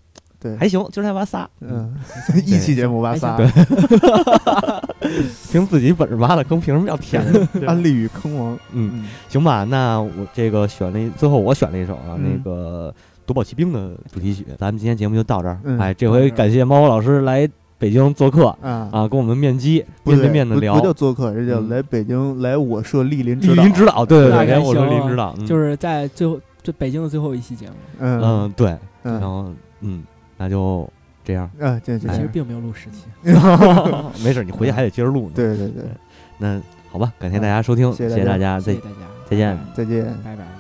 [0.40, 1.94] 对，还行，今儿才挖仨，嗯，
[2.46, 3.46] 一期节目挖仨，对。
[5.50, 7.48] 凭自己本事挖的坑，凭什么要填呢？
[7.66, 12.24] 安利与坑王，嗯，嗯，行吧，那我这个选了，最后我选了一首啊，嗯。
[12.36, 12.94] 那个
[13.26, 14.44] 《夺宝奇兵》的主题曲。
[14.58, 15.58] 咱们今天节目就到这儿。
[15.64, 15.78] 嗯。
[15.78, 17.48] 哎，这回感谢猫猫老师来
[17.78, 20.74] 北京做客啊，啊，跟我们面基面对面的聊。
[20.74, 20.86] 不不。
[20.86, 21.68] 叫做客，这叫嗯。
[21.70, 25.46] 来北京来我社莅临莅指导，临指导，对对对，来我社莅临指导，嗯。
[25.46, 28.20] 就是在最后这北京的最后一期节目，嗯。
[28.22, 30.02] 嗯对，然嗯后嗯，
[30.38, 30.88] 那就
[31.22, 33.04] 这样，啊，对对其实，并没有录十期。
[34.24, 35.84] 没事，你回去还得接着录呢。，对对对，
[36.38, 36.58] 那
[36.90, 38.96] 好吧，感谢大家收听，谢谢大家谢谢谢大家，
[39.28, 40.04] 再见再见。
[40.24, 40.57] 拜拜。